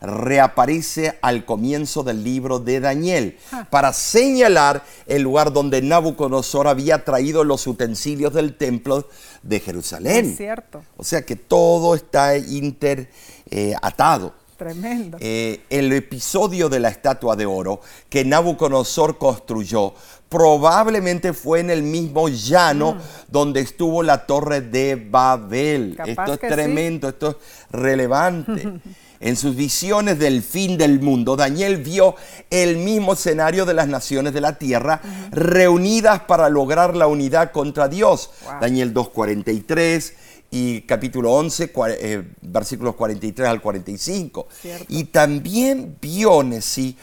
[0.00, 3.38] reaparece al comienzo del libro de Daniel
[3.70, 9.08] para señalar el lugar donde Nabucodonosor había traído los utensilios del templo
[9.42, 10.30] de Jerusalén.
[10.30, 10.82] Es cierto.
[10.96, 14.28] O sea que todo está interatado.
[14.28, 14.42] Eh.
[14.56, 15.18] Tremendo.
[15.20, 19.92] Eh, el episodio de la estatua de oro que Nabucodonosor construyó
[20.30, 22.98] probablemente fue en el mismo llano mm.
[23.28, 25.96] donde estuvo la torre de Babel.
[26.06, 27.36] esto es tremendo, esto es
[27.70, 28.80] relevante.
[29.20, 32.14] en sus visiones del fin del mundo, Daniel vio
[32.50, 35.00] el mismo escenario de las naciones de la tierra
[35.30, 38.30] reunidas para lograr la unidad contra Dios.
[38.60, 40.12] Daniel 2.43
[40.50, 44.48] y capítulo 11, eh, versículos 43 al 45.
[44.88, 46.96] Y también vio Nesí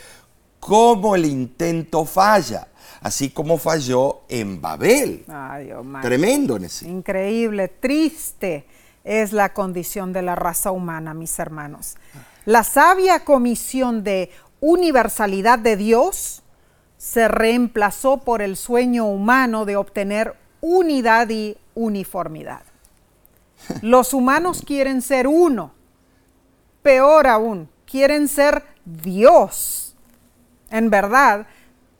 [0.60, 2.68] cómo el intento falla,
[3.02, 5.26] así como falló en Babel.
[6.02, 6.88] Tremendo Nesí.
[6.88, 8.66] Increíble, triste
[9.04, 11.96] es la condición de la raza humana, mis hermanos.
[12.46, 16.44] La sabia comisión de universalidad de Dios
[16.98, 22.62] se reemplazó por el sueño humano de obtener unidad y uniformidad.
[23.82, 25.74] Los humanos quieren ser uno.
[26.82, 29.96] Peor aún, quieren ser Dios.
[30.70, 31.46] En verdad,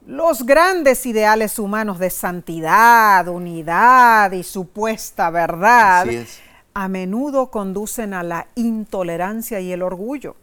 [0.06, 6.06] los grandes ideales humanos de santidad, unidad y supuesta verdad
[6.74, 10.36] a menudo conducen a la intolerancia y el orgullo.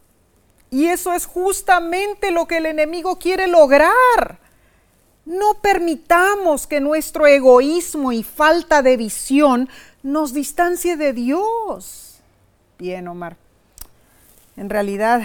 [0.69, 4.39] Y eso es justamente lo que el enemigo quiere lograr.
[5.25, 9.69] No permitamos que nuestro egoísmo y falta de visión
[10.01, 12.21] nos distancie de Dios.
[12.79, 13.36] Bien, Omar.
[14.55, 15.23] En realidad,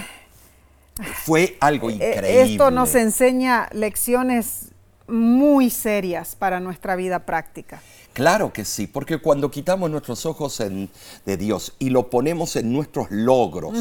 [1.25, 2.43] Fue algo eh, increíble.
[2.43, 4.71] esto nos enseña lecciones
[5.07, 7.81] muy serias para nuestra vida práctica.
[8.17, 10.89] Claro que sí, porque cuando quitamos nuestros ojos en-
[11.27, 13.77] de Dios y lo ponemos en nuestros logros,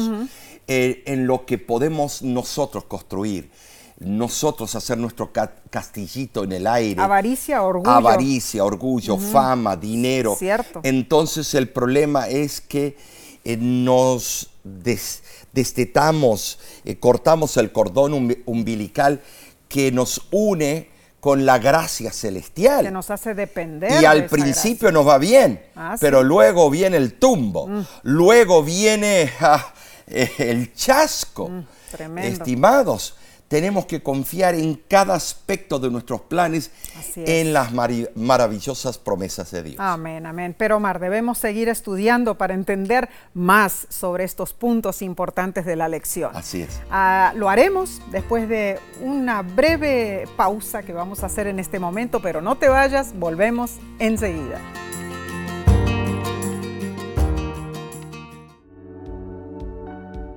[0.68, 3.50] eh, en lo que podemos nosotros construir,
[3.98, 7.00] nosotros hacer nuestro ca- castillito en el aire.
[7.00, 7.90] Avaricia, orgullo.
[7.90, 10.36] Avaricia, orgullo, fama, dinero.
[10.38, 10.80] Cierto.
[10.82, 12.94] Entonces el problema es que
[13.42, 15.22] eh, nos des-
[15.54, 19.22] destetamos, eh, cortamos el cordón umbi- umbilical
[19.68, 20.90] que nos une
[21.20, 22.84] con la gracia celestial.
[22.84, 24.00] que nos hace depender.
[24.00, 26.24] Y al principio nos va bien, Ah, pero sí.
[26.24, 26.28] Mm.
[26.28, 27.68] luego viene el tumbo,
[28.02, 29.72] luego viene ah,
[30.06, 31.48] el chasco.
[31.48, 32.28] Mm, tremendo.
[32.32, 33.16] Estimados,
[33.48, 36.70] tenemos que confiar en cada aspecto de nuestros planes,
[37.16, 39.76] en las maravillosas promesas de Dios.
[39.78, 40.54] Amén, amén.
[40.56, 46.34] Pero Omar, debemos seguir estudiando para entender más sobre estos puntos importantes de la lección.
[46.34, 46.80] Así es.
[46.90, 52.20] Ah, lo haremos después de una breve pausa que vamos a hacer en este momento,
[52.20, 54.60] pero no te vayas, volvemos enseguida.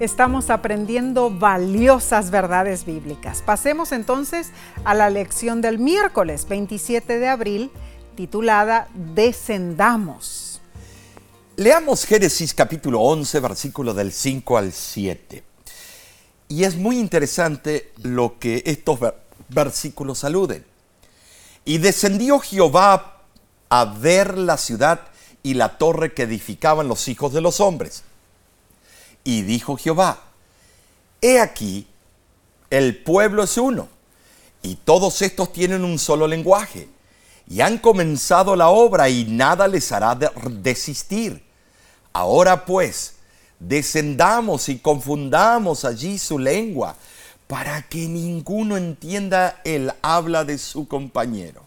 [0.00, 3.42] Estamos aprendiendo valiosas verdades bíblicas.
[3.42, 4.50] Pasemos entonces
[4.84, 7.70] a la lección del miércoles 27 de abril
[8.16, 10.60] titulada Descendamos.
[11.56, 15.44] Leamos Génesis capítulo 11, versículo del 5 al 7.
[16.48, 19.16] Y es muy interesante lo que estos ver-
[19.48, 20.64] versículos aluden.
[21.64, 23.22] Y descendió Jehová
[23.68, 25.00] a ver la ciudad
[25.44, 28.02] y la torre que edificaban los hijos de los hombres.
[29.24, 30.20] Y dijo Jehová,
[31.22, 31.86] he aquí,
[32.68, 33.88] el pueblo es uno,
[34.62, 36.88] y todos estos tienen un solo lenguaje,
[37.48, 41.42] y han comenzado la obra y nada les hará de- desistir.
[42.12, 43.14] Ahora pues,
[43.58, 46.96] descendamos y confundamos allí su lengua,
[47.46, 51.66] para que ninguno entienda el habla de su compañero.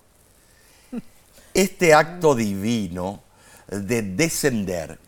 [1.54, 3.22] Este acto divino
[3.68, 5.00] de descender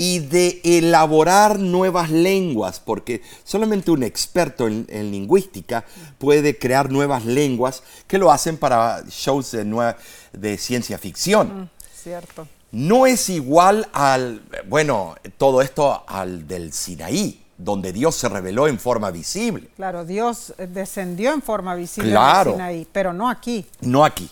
[0.00, 5.84] y de elaborar nuevas lenguas, porque solamente un experto en, en lingüística
[6.18, 11.68] puede crear nuevas lenguas que lo hacen para shows de, ciencia ficción.
[12.00, 12.46] Cierto.
[12.70, 18.78] No es igual al, bueno, todo esto al del Sinaí, donde Dios se reveló en
[18.78, 22.50] forma visible, Claro, Dios eh, descendió en forma visible Claro.
[22.52, 23.66] en Sinaí, pero no aquí.
[23.80, 24.30] no aquí.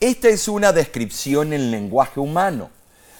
[0.00, 2.75] Esta es una descripción en lenguaje humano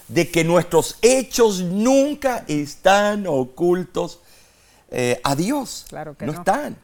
[0.08, 4.20] de que nuestros hechos nunca están ocultos
[4.90, 5.86] eh, a Dios.
[5.88, 6.38] Claro que no, no.
[6.38, 6.76] están.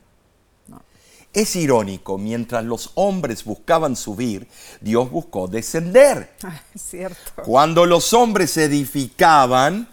[1.33, 4.47] Es irónico, mientras los hombres buscaban subir,
[4.81, 6.33] Dios buscó descender.
[6.45, 7.43] Ah, es cierto.
[7.45, 9.89] Cuando los hombres se edificaban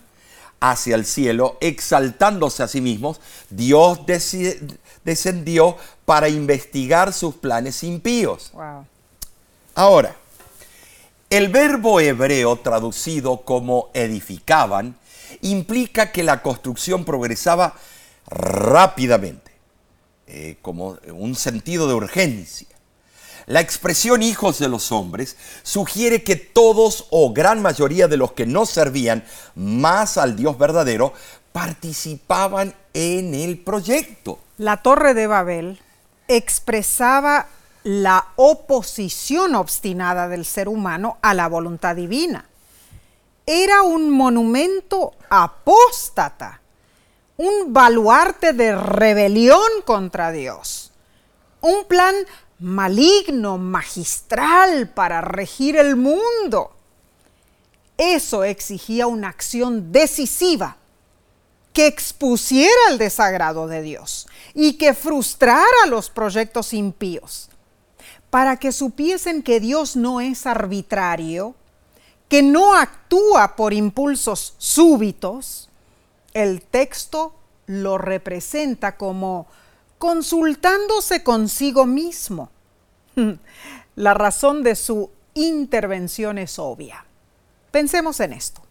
[0.59, 3.99] hacia el cielo, exaltándose a sí mismos, Dios
[5.05, 8.51] descendió para investigar sus planes impíos.
[8.51, 8.85] Wow.
[9.75, 10.17] Ahora,
[11.29, 14.95] el verbo hebreo traducido como edificaban
[15.41, 17.75] implica que la construcción progresaba
[18.27, 19.51] rápidamente,
[20.27, 22.67] eh, como un sentido de urgencia.
[23.45, 28.45] La expresión hijos de los hombres sugiere que todos o gran mayoría de los que
[28.45, 29.23] no servían
[29.55, 31.13] más al Dios verdadero
[31.51, 34.39] participaban en el proyecto.
[34.57, 35.79] La Torre de Babel
[36.27, 37.47] expresaba
[37.89, 42.45] la oposición obstinada del ser humano a la voluntad divina.
[43.47, 46.61] Era un monumento apóstata,
[47.37, 50.91] un baluarte de rebelión contra Dios,
[51.61, 52.13] un plan
[52.59, 56.75] maligno, magistral para regir el mundo.
[57.97, 60.77] Eso exigía una acción decisiva
[61.73, 67.48] que expusiera el desagrado de Dios y que frustrara los proyectos impíos,
[68.29, 71.55] para que supiesen que Dios no es arbitrario,
[72.27, 75.69] que no actúa por impulsos súbitos,
[76.33, 77.33] el texto
[77.65, 79.47] lo representa como
[79.97, 82.49] consultándose consigo mismo.
[83.95, 87.05] La razón de su intervención es obvia.
[87.71, 88.61] Pensemos en esto.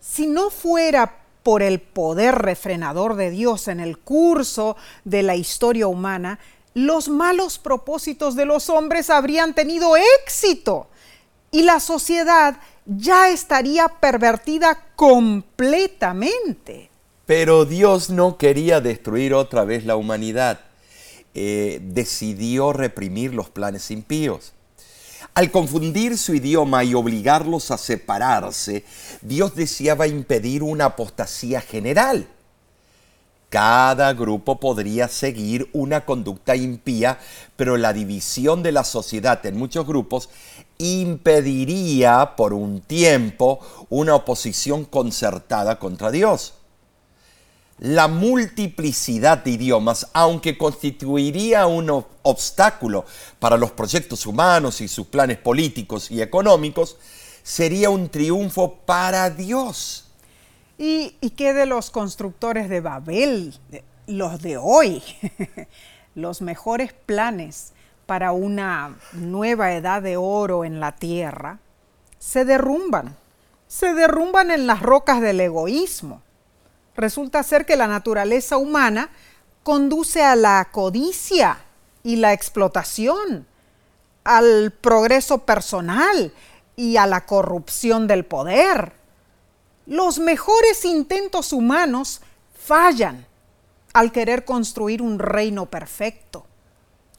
[0.00, 5.86] Si no fuera por el poder refrenador de Dios en el curso de la historia
[5.86, 6.38] humana,
[6.74, 10.88] los malos propósitos de los hombres habrían tenido éxito
[11.50, 12.56] y la sociedad
[12.86, 16.90] ya estaría pervertida completamente.
[17.26, 20.60] Pero Dios no quería destruir otra vez la humanidad.
[21.34, 24.52] Eh, decidió reprimir los planes impíos.
[25.34, 28.84] Al confundir su idioma y obligarlos a separarse,
[29.22, 32.28] Dios deseaba impedir una apostasía general.
[33.52, 37.18] Cada grupo podría seguir una conducta impía,
[37.54, 40.30] pero la división de la sociedad en muchos grupos
[40.78, 46.54] impediría por un tiempo una oposición concertada contra Dios.
[47.78, 51.90] La multiplicidad de idiomas, aunque constituiría un
[52.22, 53.04] obstáculo
[53.38, 56.96] para los proyectos humanos y sus planes políticos y económicos,
[57.42, 60.06] sería un triunfo para Dios.
[60.84, 63.54] ¿Y, qué de los constructores de Babel,
[64.08, 65.02] los de hoy?
[66.16, 67.72] los mejores planes
[68.06, 71.60] para una nueva edad de oro en la tierra
[72.18, 73.16] se derrumban,
[73.68, 76.20] se derrumban en las rocas del egoísmo
[76.96, 79.10] resulta ser que la naturaleza humana
[79.62, 81.58] conduce a la codicia
[82.02, 83.46] y la explotación,
[84.24, 86.32] al progreso personal
[86.76, 89.01] y a la corrupción del poder.
[89.92, 92.22] Los mejores intentos humanos
[92.58, 93.26] fallan
[93.92, 96.46] al querer construir un reino perfecto.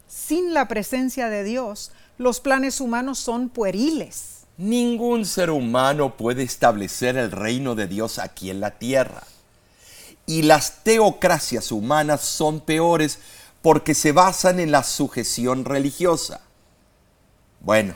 [0.07, 4.47] Sin la presencia de Dios, los planes humanos son pueriles.
[4.57, 9.21] Ningún ser humano puede establecer el reino de Dios aquí en la tierra
[10.25, 13.19] y las teocracias humanas son peores
[13.61, 16.41] porque se basan en la sujeción religiosa.
[17.59, 17.93] Bueno,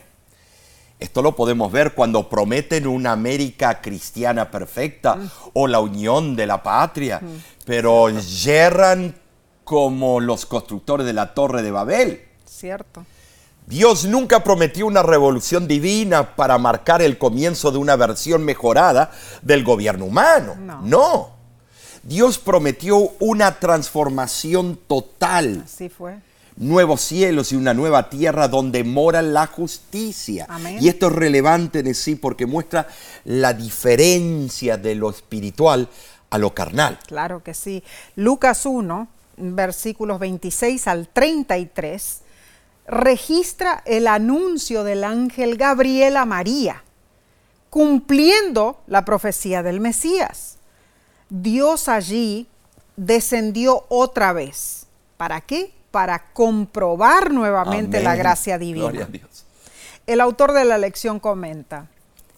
[1.00, 5.30] esto lo podemos ver cuando prometen una América cristiana perfecta mm.
[5.54, 7.66] o la unión de la patria, mm.
[7.66, 9.16] pero yerran
[9.64, 12.28] como los constructores de la Torre de Babel.
[12.46, 13.06] Cierto.
[13.68, 19.64] Dios nunca prometió una revolución divina para marcar el comienzo de una versión mejorada del
[19.64, 20.56] gobierno humano.
[20.56, 20.82] No.
[20.82, 21.30] no.
[22.02, 25.64] Dios prometió una transformación total.
[25.66, 26.16] Así fue.
[26.58, 30.48] Nuevos cielos y una nueva tierra donde mora la justicia.
[30.80, 32.88] Y esto es relevante en sí porque muestra
[33.26, 35.88] la diferencia de lo espiritual
[36.30, 37.00] a lo carnal.
[37.08, 37.84] Claro que sí.
[38.16, 42.22] Lucas 1, versículos 26 al 33,
[42.88, 46.84] registra el anuncio del ángel Gabriel a María,
[47.70, 50.58] cumpliendo la profecía del Mesías.
[51.30, 52.48] Dios allí
[52.96, 54.88] descendió otra vez.
[55.18, 55.77] ¿Para qué?
[55.98, 59.08] Para comprobar nuevamente la gracia divina.
[60.06, 61.88] El autor de la lección comenta,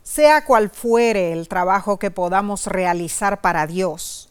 [0.02, 4.30] sea cual fuere el trabajo que podamos realizar para Dios,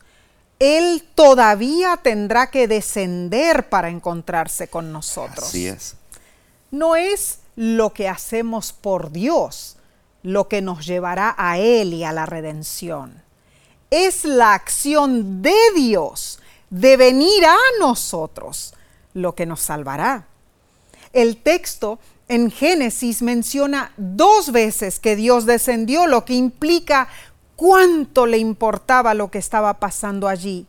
[0.58, 5.48] Él todavía tendrá que descender para encontrarse con nosotros.
[5.48, 5.96] Así es.
[6.70, 9.76] No es lo que hacemos por Dios
[10.22, 13.28] lo que nos llevará a Él y a la redención
[13.90, 16.38] es la acción de Dios
[16.70, 18.74] de venir a nosotros
[19.18, 20.26] lo que nos salvará.
[21.12, 21.98] El texto
[22.28, 27.08] en Génesis menciona dos veces que Dios descendió, lo que implica
[27.56, 30.66] cuánto le importaba lo que estaba pasando allí.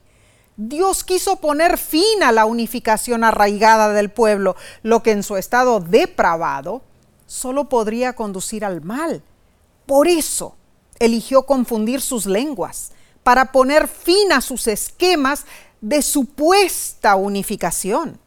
[0.56, 5.80] Dios quiso poner fin a la unificación arraigada del pueblo, lo que en su estado
[5.80, 6.82] depravado
[7.28, 9.22] solo podría conducir al mal.
[9.86, 10.56] Por eso
[11.00, 12.92] eligió confundir sus lenguas
[13.24, 15.46] para poner fin a sus esquemas
[15.82, 18.20] de supuesta unificación.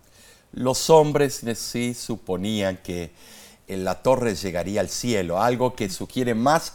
[0.52, 3.10] Los hombres sí suponían que
[3.68, 6.74] la torre llegaría al cielo, algo que sugiere más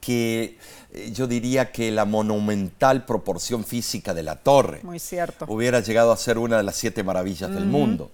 [0.00, 0.58] que
[0.92, 4.80] eh, yo diría que la monumental proporción física de la torre.
[4.82, 5.44] Muy cierto.
[5.48, 8.10] Hubiera llegado a ser una de las siete maravillas del mundo.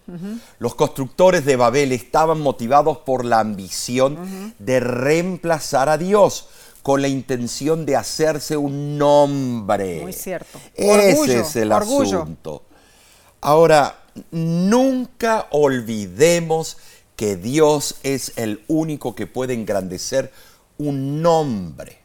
[0.58, 6.48] Los constructores de Babel estaban motivados por la ambición de reemplazar a Dios
[6.82, 10.00] con la intención de hacerse un nombre.
[10.00, 10.58] Muy cierto.
[10.74, 12.64] Ese es el asunto.
[13.40, 16.76] Ahora, nunca olvidemos
[17.16, 20.32] que Dios es el único que puede engrandecer
[20.78, 21.98] un nombre.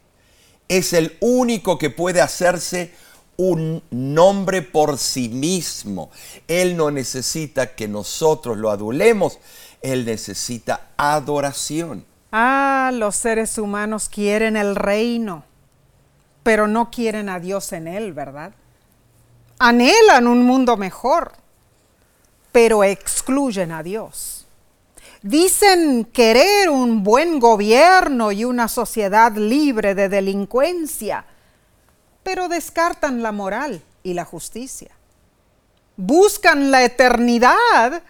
[0.68, 2.92] Es el único que puede hacerse
[3.36, 6.10] un nombre por sí mismo.
[6.46, 9.38] Él no necesita que nosotros lo adulemos,
[9.80, 12.04] Él necesita adoración.
[12.32, 15.44] Ah, los seres humanos quieren el reino,
[16.42, 18.52] pero no quieren a Dios en él, ¿verdad?
[19.58, 21.32] Anhelan un mundo mejor,
[22.52, 24.46] pero excluyen a Dios.
[25.22, 31.24] Dicen querer un buen gobierno y una sociedad libre de delincuencia,
[32.22, 34.90] pero descartan la moral y la justicia.
[35.96, 38.02] Buscan la eternidad,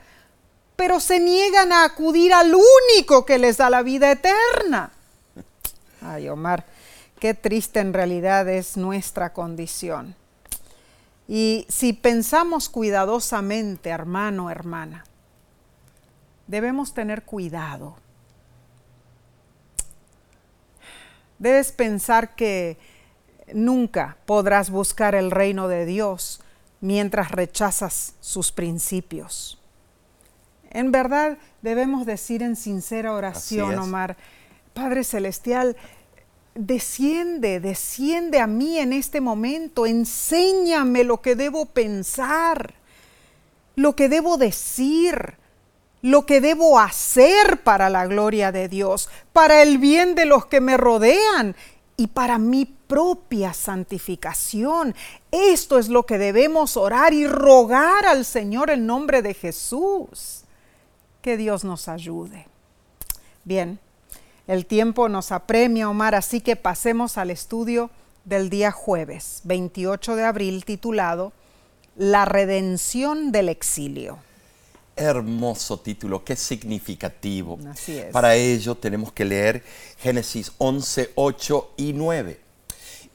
[0.76, 4.92] pero se niegan a acudir al único que les da la vida eterna.
[6.02, 6.66] Ay, Omar,
[7.18, 10.14] qué triste en realidad es nuestra condición.
[11.28, 15.04] Y si pensamos cuidadosamente, hermano, hermana,
[16.46, 17.96] debemos tener cuidado.
[21.38, 22.78] Debes pensar que
[23.52, 26.40] nunca podrás buscar el reino de Dios
[26.80, 29.60] mientras rechazas sus principios.
[30.70, 34.16] En verdad debemos decir en sincera oración, Omar,
[34.72, 35.76] Padre Celestial,
[36.58, 42.74] desciende, desciende a mí en este momento, enséñame lo que debo pensar,
[43.76, 45.34] lo que debo decir,
[46.02, 50.60] lo que debo hacer para la gloria de Dios, para el bien de los que
[50.60, 51.54] me rodean
[51.96, 54.96] y para mi propia santificación.
[55.30, 60.42] Esto es lo que debemos orar y rogar al Señor en nombre de Jesús.
[61.22, 62.48] Que Dios nos ayude.
[63.44, 63.78] Bien.
[64.48, 67.90] El tiempo nos apremia, Omar, así que pasemos al estudio
[68.24, 71.34] del día jueves, 28 de abril, titulado
[71.96, 74.18] La redención del exilio.
[74.96, 77.58] Hermoso título, qué significativo.
[77.70, 78.06] Así es.
[78.06, 79.62] Para ello tenemos que leer
[79.98, 82.40] Génesis 11, 8 y 9.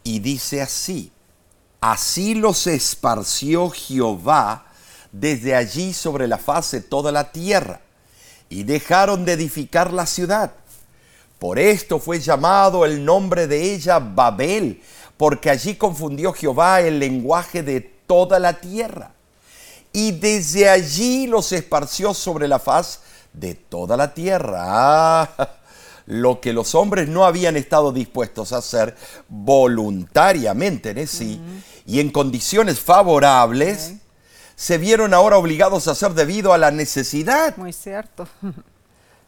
[0.03, 1.11] Y dice así,
[1.81, 4.67] así los esparció Jehová
[5.11, 7.81] desde allí sobre la faz de toda la tierra,
[8.49, 10.53] y dejaron de edificar la ciudad
[11.43, 14.81] por esto fue llamado el nombre de ella Babel,
[15.17, 19.11] porque allí confundió Jehová el lenguaje de toda la tierra.
[19.91, 23.01] Y desde allí los esparció sobre la faz
[23.33, 24.63] de toda la tierra.
[24.65, 25.49] Ah,
[26.05, 28.95] lo que los hombres no habían estado dispuestos a hacer
[29.27, 31.41] voluntariamente en sí
[31.85, 33.95] y en condiciones favorables,
[34.55, 37.57] se vieron ahora obligados a hacer debido a la necesidad.
[37.57, 38.29] Muy cierto.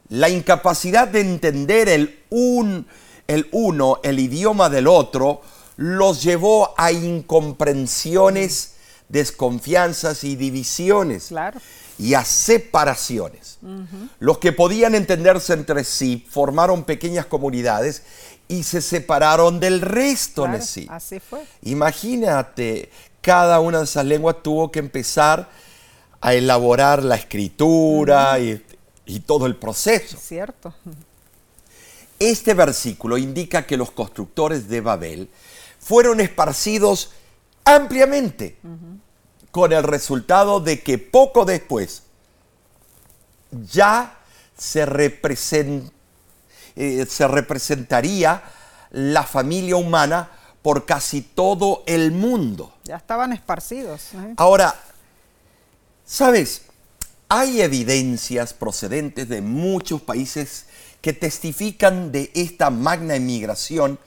[0.10, 2.88] la incapacidad de entender el, un,
[3.28, 5.42] el uno, el idioma del otro,
[5.78, 8.76] los llevó a incomprensiones,
[9.10, 11.32] desconfianzas y divisiones.
[11.98, 13.58] Y a separaciones.
[14.20, 18.04] Los que podían entenderse entre sí formaron pequeñas comunidades
[18.48, 20.88] y se separaron del resto en sí.
[20.90, 21.46] Así fue.
[21.64, 22.92] Imagínate,
[23.22, 25.50] cada una de esas lenguas tuvo que empezar
[26.22, 28.62] a elaborar la escritura y
[29.06, 30.18] y todo el proceso.
[30.18, 30.74] Cierto.
[32.20, 35.30] Este versículo indica que los constructores de Babel
[35.80, 37.12] fueron esparcidos
[37.64, 38.58] ampliamente,
[39.52, 42.04] con el resultado de que poco después
[43.72, 44.18] ya
[44.58, 44.84] se,
[46.76, 48.44] eh, se representaría
[48.92, 50.32] la familia humana
[50.62, 52.74] por casi todo el mundo.
[52.86, 54.14] Ya estaban esparcidos.
[54.14, 54.34] ¿eh?
[54.38, 54.76] Ahora,
[56.06, 56.64] ¿sabes?
[57.28, 60.68] Hay evidencias procedentes de muchos países
[61.02, 63.98] que testifican de esta magna emigración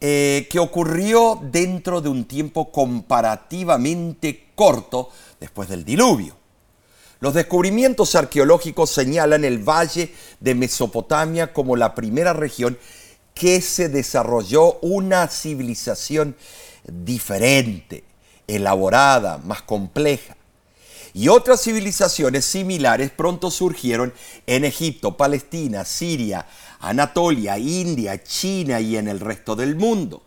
[0.00, 6.36] eh, que ocurrió dentro de un tiempo comparativamente corto después del diluvio.
[7.18, 12.78] Los descubrimientos arqueológicos señalan el valle de Mesopotamia como la primera región
[13.34, 16.36] que se desarrolló una civilización
[16.84, 18.04] diferente,
[18.46, 20.35] elaborada, más compleja
[21.16, 24.12] y otras civilizaciones similares pronto surgieron
[24.46, 26.46] en Egipto, Palestina, Siria,
[26.78, 30.22] Anatolia, India, China y en el resto del mundo.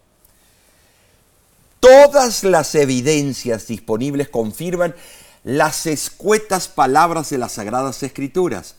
[1.80, 4.96] Todas las evidencias disponibles confirman
[5.44, 8.74] las escuetas palabras de las Sagradas Escrituras.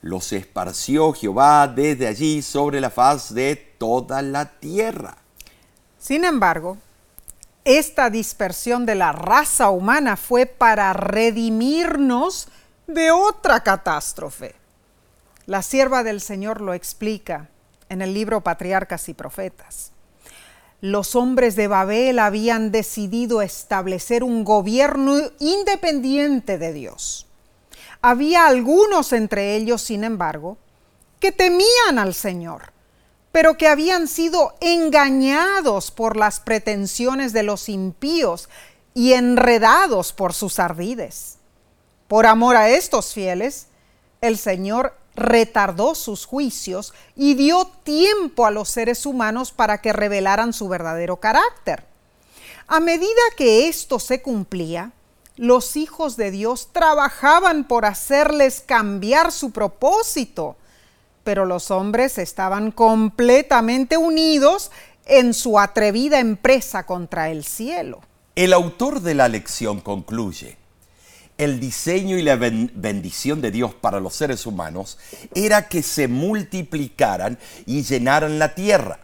[0.00, 5.16] Los esparció Jehová desde allí sobre la faz de toda la tierra.
[5.98, 6.78] Sin embargo,
[7.68, 12.48] esta dispersión de la raza humana fue para redimirnos
[12.86, 14.54] de otra catástrofe.
[15.44, 17.50] La sierva del Señor lo explica
[17.90, 19.92] en el libro Patriarcas y Profetas.
[20.80, 27.26] Los hombres de Babel habían decidido establecer un gobierno independiente de Dios.
[28.00, 30.56] Había algunos entre ellos, sin embargo,
[31.20, 32.77] que temían al Señor
[33.38, 38.48] pero que habían sido engañados por las pretensiones de los impíos
[38.94, 41.36] y enredados por sus ardides.
[42.08, 43.68] Por amor a estos fieles,
[44.20, 50.52] el Señor retardó sus juicios y dio tiempo a los seres humanos para que revelaran
[50.52, 51.84] su verdadero carácter.
[52.66, 54.90] A medida que esto se cumplía,
[55.36, 60.56] los hijos de Dios trabajaban por hacerles cambiar su propósito
[61.28, 64.70] pero los hombres estaban completamente unidos
[65.04, 68.00] en su atrevida empresa contra el cielo.
[68.34, 70.56] El autor de la lección concluye,
[71.36, 74.96] el diseño y la bendición de Dios para los seres humanos
[75.34, 79.00] era que se multiplicaran y llenaran la tierra.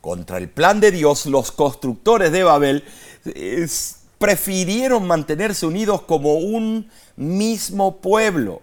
[0.00, 2.84] Contra el plan de Dios, los constructores de Babel
[4.18, 8.62] prefirieron mantenerse unidos como un mismo pueblo.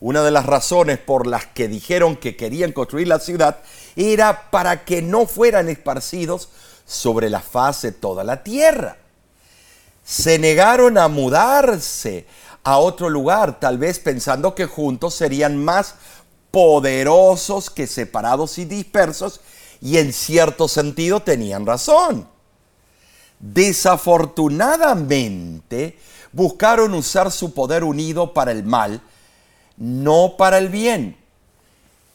[0.00, 3.58] Una de las razones por las que dijeron que querían construir la ciudad
[3.96, 6.48] era para que no fueran esparcidos
[6.86, 8.96] sobre la faz de toda la tierra
[10.10, 12.26] se negaron a mudarse
[12.64, 15.94] a otro lugar, tal vez pensando que juntos serían más
[16.50, 19.40] poderosos que separados y dispersos,
[19.80, 22.26] y en cierto sentido tenían razón.
[23.38, 25.96] Desafortunadamente,
[26.32, 29.00] buscaron usar su poder unido para el mal,
[29.80, 31.16] no para el bien.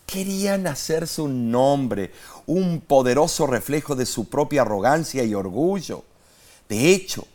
[0.06, 2.12] Querían hacerse un nombre,
[2.46, 6.06] un poderoso reflejo de su propia arrogancia y orgullo.
[6.70, 7.28] De hecho,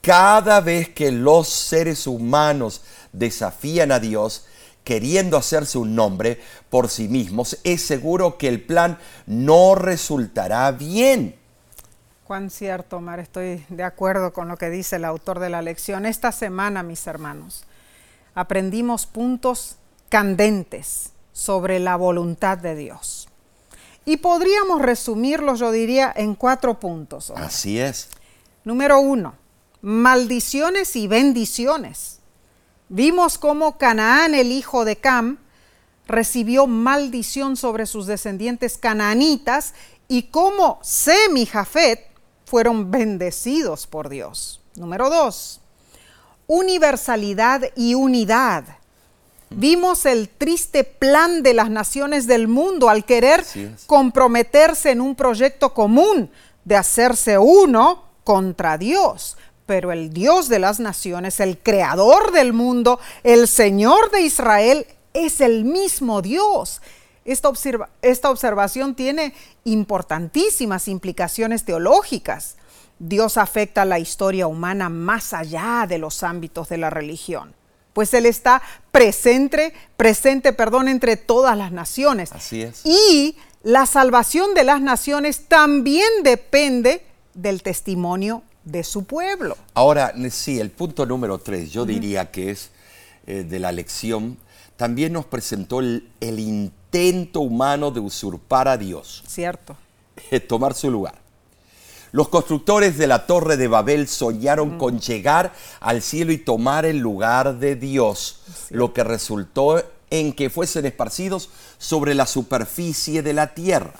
[0.00, 2.82] cada vez que los seres humanos
[3.12, 4.46] desafían a Dios,
[4.84, 6.40] queriendo hacerse un nombre
[6.70, 11.36] por sí mismos, es seguro que el plan no resultará bien.
[12.24, 16.06] Cuán cierto, Omar, estoy de acuerdo con lo que dice el autor de la lección.
[16.06, 17.64] Esta semana, mis hermanos,
[18.34, 19.76] aprendimos puntos
[20.08, 23.28] candentes sobre la voluntad de Dios.
[24.04, 27.30] Y podríamos resumirlos, yo diría, en cuatro puntos.
[27.36, 28.08] Así es.
[28.64, 29.34] Número uno,
[29.80, 32.18] maldiciones y bendiciones.
[32.88, 35.38] Vimos cómo Canaán, el hijo de Cam,
[36.06, 39.72] recibió maldición sobre sus descendientes canaanitas
[40.08, 42.06] y cómo Sem y Jafet
[42.44, 44.60] fueron bendecidos por Dios.
[44.74, 45.61] Número dos,
[46.46, 48.64] universalidad y unidad.
[49.50, 53.44] Vimos el triste plan de las naciones del mundo al querer
[53.86, 56.30] comprometerse en un proyecto común
[56.64, 59.36] de hacerse uno contra Dios
[59.66, 65.40] pero el Dios de las naciones, el creador del mundo, el Señor de Israel, es
[65.40, 66.82] el mismo Dios.
[67.24, 67.50] Esta,
[68.02, 69.34] esta, observación tiene
[69.64, 72.56] importantísimas implicaciones teológicas.
[73.02, 77.52] Dios afecta la historia humana más allá de los ámbitos de la religión,
[77.92, 82.30] pues Él está presente, presente, perdón, entre todas las naciones.
[82.30, 82.86] Así es.
[82.86, 89.56] Y la salvación de las naciones también depende del testimonio de su pueblo.
[89.74, 92.70] Ahora, sí, el punto número tres, yo diría que es
[93.26, 94.38] eh, de la lección,
[94.76, 99.24] también nos presentó el, intento humano de usurpar a Dios.
[99.26, 99.76] Cierto.
[100.48, 101.21] tomar su lugar.
[102.12, 106.98] Los constructores de la torre de Babel soñaron con llegar al cielo y tomar el
[106.98, 111.48] lugar de Dios, lo que resultó en que fuesen esparcidos
[111.78, 113.94] sobre la superficie de la tierra.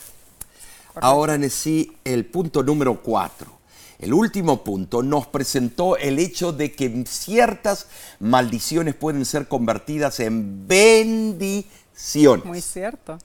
[0.96, 3.50] Ahora en sí, el punto número cuatro.
[3.98, 7.86] El último punto nos presentó el hecho de que ciertas
[8.20, 12.44] maldiciones pueden ser convertidas en bendiciones.
[12.44, 13.16] Muy cierto.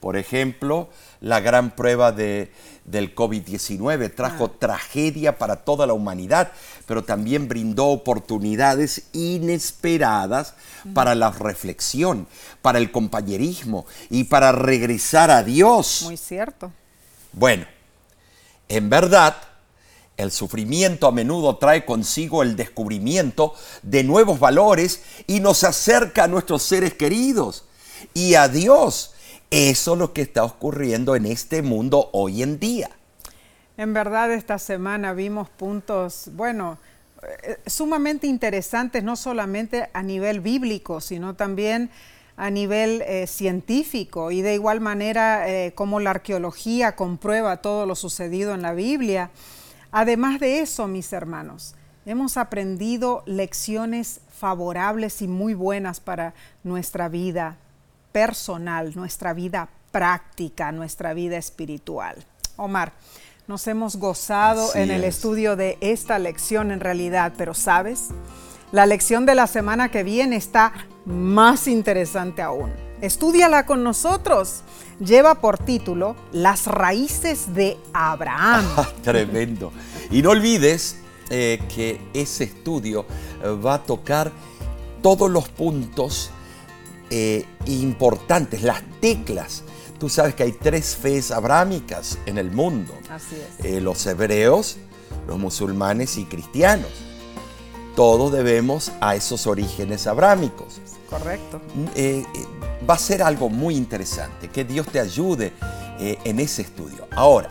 [0.00, 0.88] Por ejemplo,
[1.20, 2.50] la gran prueba de,
[2.84, 4.58] del COVID-19 trajo ah.
[4.58, 6.52] tragedia para toda la humanidad,
[6.86, 10.54] pero también brindó oportunidades inesperadas
[10.94, 12.26] para la reflexión,
[12.62, 16.02] para el compañerismo y para regresar a Dios.
[16.04, 16.72] Muy cierto.
[17.32, 17.66] Bueno,
[18.68, 19.36] en verdad,
[20.16, 26.28] el sufrimiento a menudo trae consigo el descubrimiento de nuevos valores y nos acerca a
[26.28, 27.64] nuestros seres queridos
[28.14, 29.12] y a Dios.
[29.50, 32.88] Eso es lo que está ocurriendo en este mundo hoy en día.
[33.76, 36.78] En verdad esta semana vimos puntos, bueno,
[37.42, 41.90] eh, sumamente interesantes, no solamente a nivel bíblico, sino también
[42.36, 47.96] a nivel eh, científico y de igual manera eh, como la arqueología comprueba todo lo
[47.96, 49.32] sucedido en la Biblia.
[49.90, 51.74] Además de eso, mis hermanos,
[52.06, 57.56] hemos aprendido lecciones favorables y muy buenas para nuestra vida
[58.12, 62.16] personal, nuestra vida práctica, nuestra vida espiritual.
[62.56, 62.92] Omar,
[63.48, 68.08] nos hemos gozado en el estudio de esta lección en realidad, pero sabes,
[68.72, 70.72] la lección de la semana que viene está
[71.04, 72.72] más interesante aún.
[73.00, 74.62] Estúdiala con nosotros
[75.00, 78.64] lleva por título Las raíces de Abraham.
[79.02, 79.72] Tremendo.
[80.10, 80.98] Y no olvides
[81.30, 83.06] eh, que ese estudio
[83.42, 84.30] eh, va a tocar
[85.02, 86.30] todos los puntos
[87.10, 89.62] eh, importantes, las teclas.
[89.98, 92.94] Tú sabes que hay tres fees abrámicas en el mundo.
[93.10, 93.82] Así es.
[93.82, 94.78] los hebreos,
[95.26, 96.90] los musulmanes y cristianos.
[97.96, 100.80] Todos debemos a esos orígenes abrámicos.
[101.10, 101.60] Correcto
[102.88, 105.52] va a ser algo muy interesante, que Dios te ayude
[105.98, 107.06] eh, en ese estudio.
[107.12, 107.50] Ahora,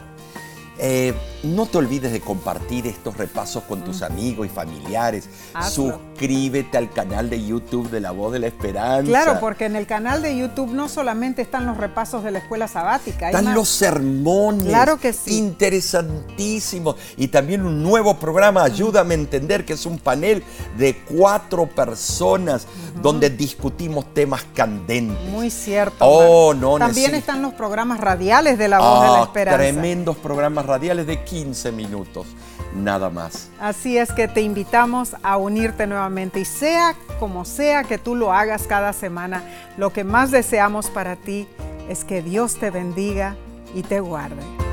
[0.78, 5.30] eh, no te olvides de compartir estos repasos con tus amigos y familiares.
[5.54, 6.00] Hazlo.
[6.20, 9.10] Suscríbete al canal de YouTube de La Voz de la Esperanza.
[9.10, 12.68] Claro, porque en el canal de YouTube no solamente están los repasos de la escuela
[12.68, 13.28] sabática.
[13.28, 13.56] Están más.
[13.56, 14.66] los sermones.
[14.68, 15.38] Claro que sí.
[15.38, 16.98] Interesantísimos.
[17.16, 20.44] Y también un nuevo programa, Ayúdame a entender, que es un panel
[20.78, 22.68] de cuatro personas
[23.02, 25.30] donde discutimos temas candentes.
[25.32, 25.96] Muy cierto.
[26.02, 29.58] Oh, no, También necesito- están los programas radiales de La Voz de la Ah, Esperanza.
[29.58, 32.28] tremendos programas radiales de 15 minutos.
[32.76, 33.50] Nada más.
[33.60, 38.32] Así es que te invitamos a unirte nuevamente y sea como sea que tú lo
[38.32, 39.44] hagas cada semana,
[39.78, 41.48] lo que más deseamos para ti
[41.90, 43.36] es que Dios te bendiga
[43.74, 44.69] y te guarde.